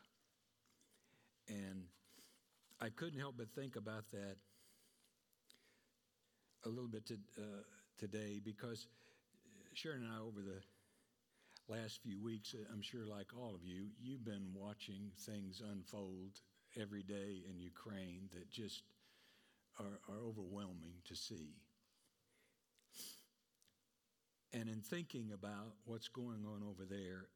And 1.48 1.84
I 2.82 2.90
couldn't 2.90 3.20
help 3.20 3.36
but 3.38 3.50
think 3.50 3.76
about 3.76 4.10
that 4.12 4.38
a 6.66 6.70
little 6.70 6.88
bit 6.88 7.06
to, 7.08 7.14
uh, 7.38 7.64
today 7.98 8.40
because 8.44 8.88
Sharon 9.74 10.04
and 10.04 10.14
I, 10.14 10.20
over 10.20 10.42
the 10.42 10.62
last 11.74 12.02
few 12.02 12.22
weeks, 12.22 12.56
I'm 12.72 12.82
sure 12.82 13.06
like 13.06 13.28
all 13.38 13.54
of 13.54 13.64
you, 13.64 13.88
you've 14.02 14.24
been 14.24 14.48
watching 14.54 15.12
things 15.26 15.62
unfold 15.72 16.40
every 16.80 17.04
day 17.04 17.44
in 17.50 17.60
Ukraine 17.60 18.30
that 18.34 18.50
just 18.50 18.84
are, 19.80 20.00
are 20.10 20.22
overwhelming 20.22 20.96
to 21.08 21.16
see. 21.16 21.56
And 24.54 24.68
in 24.68 24.82
thinking 24.82 25.32
about 25.34 25.76
what's 25.86 26.08
going 26.08 26.46
on 26.46 26.64
over 26.64 26.86
there, 26.90 27.28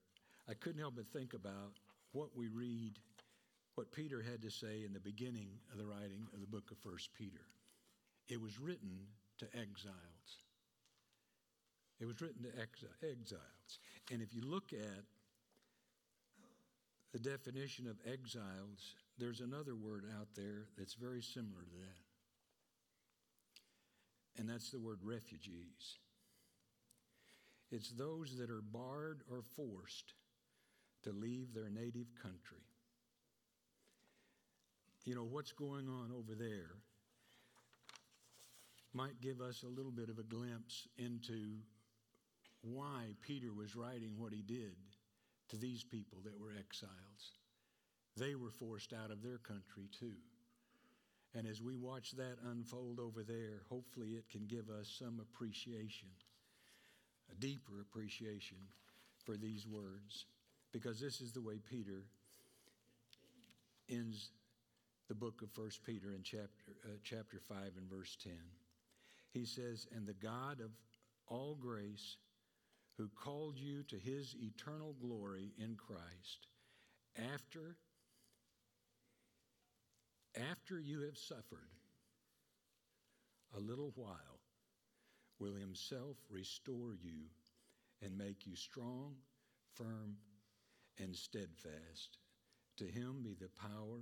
I 0.49 0.53
couldn't 0.53 0.79
help 0.79 0.95
but 0.95 1.07
think 1.07 1.33
about 1.33 1.73
what 2.11 2.29
we 2.35 2.47
read, 2.47 2.93
what 3.75 3.91
Peter 3.91 4.21
had 4.21 4.41
to 4.41 4.51
say 4.51 4.83
in 4.85 4.93
the 4.93 4.99
beginning 4.99 5.49
of 5.71 5.77
the 5.77 5.85
writing 5.85 6.27
of 6.33 6.41
the 6.41 6.47
book 6.47 6.71
of 6.71 6.77
First 6.77 7.09
Peter. 7.17 7.45
It 8.27 8.39
was 8.39 8.59
written 8.59 8.99
to 9.39 9.45
exiles. 9.45 10.43
It 11.99 12.05
was 12.05 12.21
written 12.21 12.43
to 12.43 12.49
exiles. 12.59 13.79
And 14.11 14.21
if 14.21 14.33
you 14.33 14.41
look 14.45 14.73
at 14.73 15.03
the 17.11 17.19
definition 17.19 17.87
of 17.87 17.97
exiles, 18.11 18.95
there's 19.17 19.41
another 19.41 19.75
word 19.75 20.05
out 20.19 20.27
there 20.35 20.67
that's 20.77 20.95
very 20.95 21.21
similar 21.21 21.61
to 21.61 21.75
that. 21.77 22.01
And 24.39 24.49
that's 24.49 24.71
the 24.71 24.79
word 24.79 24.99
refugees. 25.03 25.99
It's 27.71 27.91
those 27.91 28.37
that 28.37 28.49
are 28.49 28.61
barred 28.61 29.21
or 29.31 29.41
forced 29.55 30.13
to 31.03 31.11
leave 31.11 31.53
their 31.53 31.69
native 31.69 32.07
country. 32.21 32.65
You 35.05 35.15
know, 35.15 35.23
what's 35.29 35.51
going 35.51 35.87
on 35.89 36.11
over 36.15 36.33
there 36.35 36.71
might 38.93 39.19
give 39.21 39.41
us 39.41 39.63
a 39.63 39.67
little 39.67 39.91
bit 39.91 40.09
of 40.09 40.19
a 40.19 40.23
glimpse 40.23 40.87
into 40.97 41.57
why 42.61 43.15
Peter 43.21 43.51
was 43.53 43.75
writing 43.75 44.13
what 44.17 44.31
he 44.31 44.41
did 44.41 44.75
to 45.49 45.57
these 45.57 45.83
people 45.83 46.19
that 46.23 46.39
were 46.39 46.51
exiles. 46.51 47.37
They 48.15 48.35
were 48.35 48.51
forced 48.51 48.93
out 48.93 49.11
of 49.11 49.21
their 49.21 49.39
country 49.39 49.89
too. 49.99 50.15
And 51.35 51.47
as 51.47 51.61
we 51.61 51.75
watch 51.75 52.11
that 52.11 52.37
unfold 52.49 52.99
over 52.99 53.23
there, 53.23 53.63
hopefully 53.69 54.11
it 54.11 54.29
can 54.29 54.45
give 54.47 54.69
us 54.69 54.95
some 54.99 55.19
appreciation 55.19 56.09
a 57.31 57.35
deeper 57.35 57.81
appreciation 57.81 58.57
for 59.25 59.37
these 59.37 59.65
words 59.67 60.25
because 60.71 60.99
this 60.99 61.21
is 61.21 61.31
the 61.31 61.41
way 61.41 61.59
Peter 61.69 62.03
ends 63.89 64.29
the 65.13 65.25
book 65.25 65.43
of 65.43 65.55
1 65.55 65.69
Peter 65.85 66.11
in 66.15 66.23
chapter, 66.23 66.73
uh, 66.85 66.97
chapter 67.03 67.37
5 67.39 67.57
and 67.77 67.87
verse 67.87 68.17
10. 68.23 68.33
He 69.31 69.45
says, 69.45 69.85
And 69.95 70.07
the 70.07 70.15
God 70.15 70.59
of 70.59 70.71
all 71.27 71.53
grace, 71.53 72.17
who 72.97 73.07
called 73.09 73.59
you 73.59 73.83
to 73.83 73.95
his 73.95 74.35
eternal 74.41 74.95
glory 74.99 75.51
in 75.59 75.75
Christ, 75.75 76.47
after, 77.31 77.75
after 80.49 80.79
you 80.79 81.01
have 81.01 81.17
suffered 81.17 81.69
a 83.55 83.59
little 83.59 83.93
while, 83.95 84.39
will 85.37 85.53
himself 85.53 86.17
restore 86.31 86.95
you 86.99 87.25
and 88.01 88.17
make 88.17 88.47
you 88.47 88.55
strong, 88.55 89.13
firm, 89.75 90.15
and 90.97 91.15
steadfast. 91.15 92.17
To 92.77 92.85
him 92.85 93.21
be 93.23 93.35
the 93.39 93.49
power 93.61 94.01